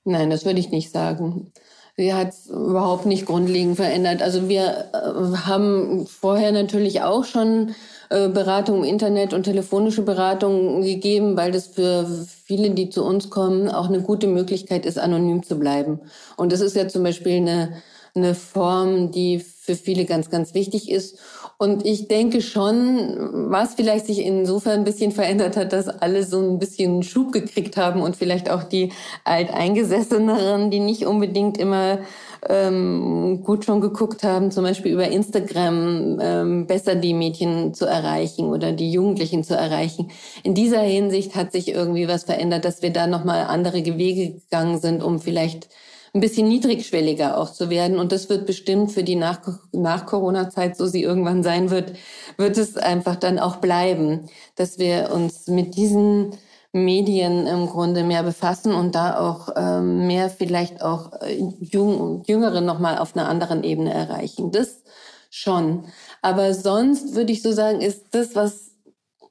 [0.05, 1.51] Nein, das würde ich nicht sagen.
[1.95, 4.21] Sie hat es überhaupt nicht grundlegend verändert.
[4.21, 7.75] Also wir äh, haben vorher natürlich auch schon
[8.09, 12.07] Beratung im Internet und telefonische Beratung gegeben, weil das für
[12.43, 15.99] viele, die zu uns kommen, auch eine gute Möglichkeit ist, anonym zu bleiben.
[16.35, 17.73] Und das ist ja zum Beispiel eine,
[18.15, 21.19] eine Form, die für viele ganz, ganz wichtig ist.
[21.59, 26.39] Und ich denke schon, was vielleicht sich insofern ein bisschen verändert hat, dass alle so
[26.39, 28.91] ein bisschen Schub gekriegt haben und vielleicht auch die
[29.25, 31.99] Alteingesesseneren, die nicht unbedingt immer
[32.47, 38.45] ähm, gut schon geguckt haben, zum Beispiel über Instagram ähm, besser die Mädchen zu erreichen
[38.45, 40.11] oder die Jugendlichen zu erreichen.
[40.43, 44.79] In dieser Hinsicht hat sich irgendwie was verändert, dass wir da nochmal andere Wege gegangen
[44.79, 45.67] sind, um vielleicht
[46.13, 47.99] ein bisschen niedrigschwelliger auch zu werden.
[47.99, 51.93] Und das wird bestimmt für die Nach Nach-Corona-Zeit, so sie irgendwann sein wird,
[52.37, 54.21] wird es einfach dann auch bleiben,
[54.55, 56.31] dass wir uns mit diesen
[56.71, 62.61] Medien im Grunde mehr befassen und da auch ähm, mehr vielleicht auch äh, Jung, Jüngere
[62.61, 64.51] nochmal auf einer anderen Ebene erreichen.
[64.51, 64.83] Das
[65.29, 65.85] schon.
[66.21, 68.71] Aber sonst würde ich so sagen, ist das, was,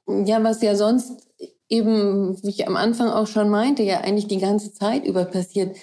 [0.07, 1.27] ja, was ja sonst
[1.69, 5.77] eben, wie ich am Anfang auch schon meinte, ja eigentlich die ganze Zeit über passiert.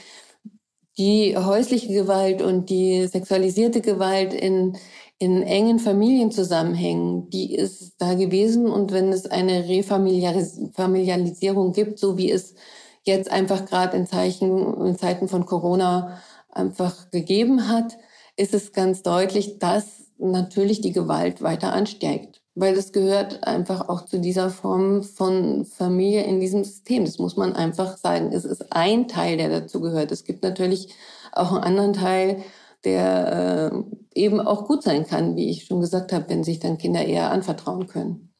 [0.98, 4.78] Die häusliche Gewalt und die sexualisierte Gewalt in,
[5.18, 8.66] in engen Familienzusammenhängen, die ist da gewesen.
[8.66, 12.54] Und wenn es eine Refamilialisierung gibt, so wie es
[13.04, 17.96] jetzt einfach gerade in, Zeichen, in Zeiten von Corona einfach gegeben hat,
[18.36, 22.42] ist es ganz deutlich, dass natürlich die Gewalt weiter ansteigt.
[22.54, 27.04] Weil es gehört einfach auch zu dieser Form von Familie in diesem System.
[27.04, 28.32] Das muss man einfach sagen.
[28.32, 30.10] Es ist ein Teil, der dazu gehört.
[30.10, 30.88] Es gibt natürlich
[31.32, 32.42] auch einen anderen Teil,
[32.84, 36.78] der äh, eben auch gut sein kann, wie ich schon gesagt habe, wenn sich dann
[36.78, 38.32] Kinder eher anvertrauen können.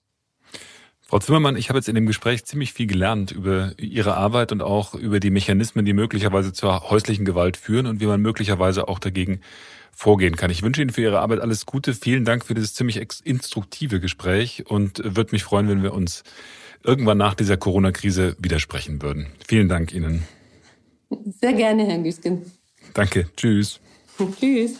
[1.08, 4.60] Frau Zimmermann, ich habe jetzt in dem Gespräch ziemlich viel gelernt über Ihre Arbeit und
[4.60, 8.98] auch über die Mechanismen, die möglicherweise zur häuslichen Gewalt führen und wie man möglicherweise auch
[8.98, 9.40] dagegen
[9.92, 10.50] vorgehen kann.
[10.50, 11.94] Ich wünsche Ihnen für Ihre Arbeit alles Gute.
[11.94, 16.24] Vielen Dank für dieses ziemlich instruktive Gespräch und würde mich freuen, wenn wir uns
[16.82, 19.28] irgendwann nach dieser Corona-Krise widersprechen würden.
[19.46, 20.24] Vielen Dank Ihnen.
[21.40, 22.42] Sehr gerne, Herr Güsken.
[22.94, 23.28] Danke.
[23.36, 23.80] Tschüss.
[24.18, 24.78] Tschüss.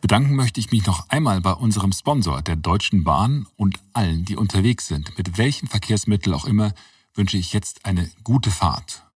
[0.00, 4.36] Bedanken möchte ich mich noch einmal bei unserem Sponsor, der Deutschen Bahn und allen, die
[4.36, 5.16] unterwegs sind.
[5.18, 6.72] Mit welchem Verkehrsmittel auch immer
[7.14, 9.07] wünsche ich jetzt eine gute Fahrt.